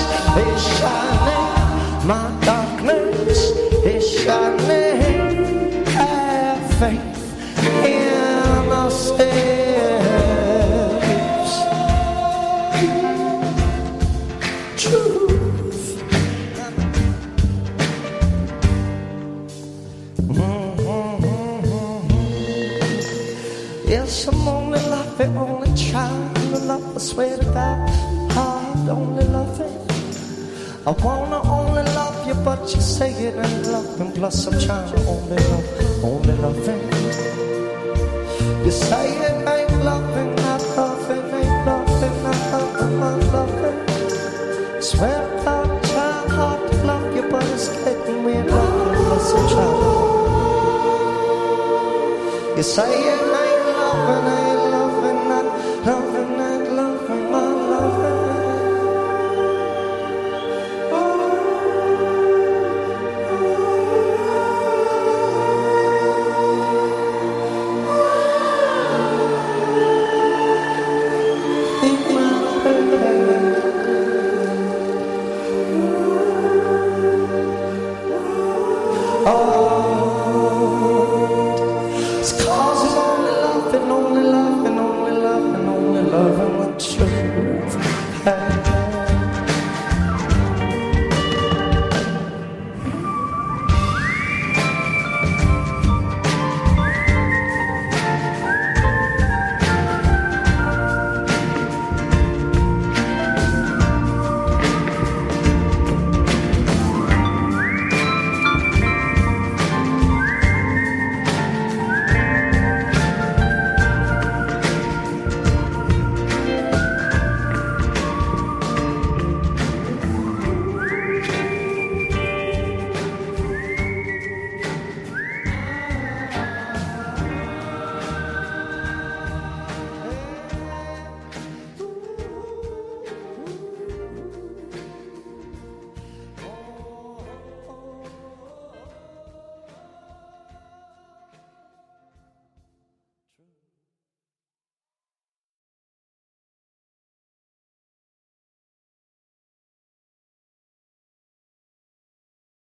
is 0.46 0.62
shining. 0.78 2.08
My 2.08 2.26
darkness 2.46 3.52
is 3.86 4.04
shining. 4.24 5.86
Have 5.86 6.80
faith 6.80 7.17
I'm 24.08 24.48
only 24.48 24.80
loving, 24.88 25.36
only 25.38 25.68
trying 25.76 26.34
to 26.34 26.60
love. 26.60 26.96
I 26.96 27.00
swear 27.00 27.38
to 27.38 27.44
God, 27.44 27.90
hard 28.32 28.88
only 28.88 29.26
loving. 29.26 29.74
I 30.88 30.92
wanna 31.04 31.42
only 31.44 31.84
love 31.92 32.26
you, 32.26 32.34
but 32.46 32.62
you 32.74 32.80
say 32.80 33.12
it 33.12 33.36
ain't 33.36 33.68
loving. 33.68 34.14
Plus, 34.14 34.48
I'm 34.48 34.58
trying 34.66 34.90
to 34.94 34.98
only 35.08 35.36
love, 35.52 36.04
only 36.06 36.36
loving. 36.38 36.82
You 38.64 38.72
say 38.72 39.12
it 39.28 39.46
ain't 39.46 39.84
loving, 39.84 40.36
not 40.36 40.62
loving, 40.78 41.26
ain't 41.40 41.66
loving, 41.68 42.24
not 42.24 42.42
loving, 42.54 43.00
not 43.02 43.20
loving. 43.34 43.78
Swear 44.82 45.20
to 45.20 45.44
God, 45.44 45.68
I'm 45.70 45.82
trying 45.92 46.30
hard 46.30 46.72
to 46.72 46.78
love 46.88 47.14
you, 47.14 47.24
but 47.30 47.44
it's 47.52 47.68
getting 47.84 48.24
weird. 48.24 48.48
Plus, 48.48 49.34
I'm 49.34 49.48
trying. 49.50 49.98
You 52.56 52.64
say 52.64 52.90
it 52.90 53.22
ain't 53.22 53.57
loving, 54.08 54.37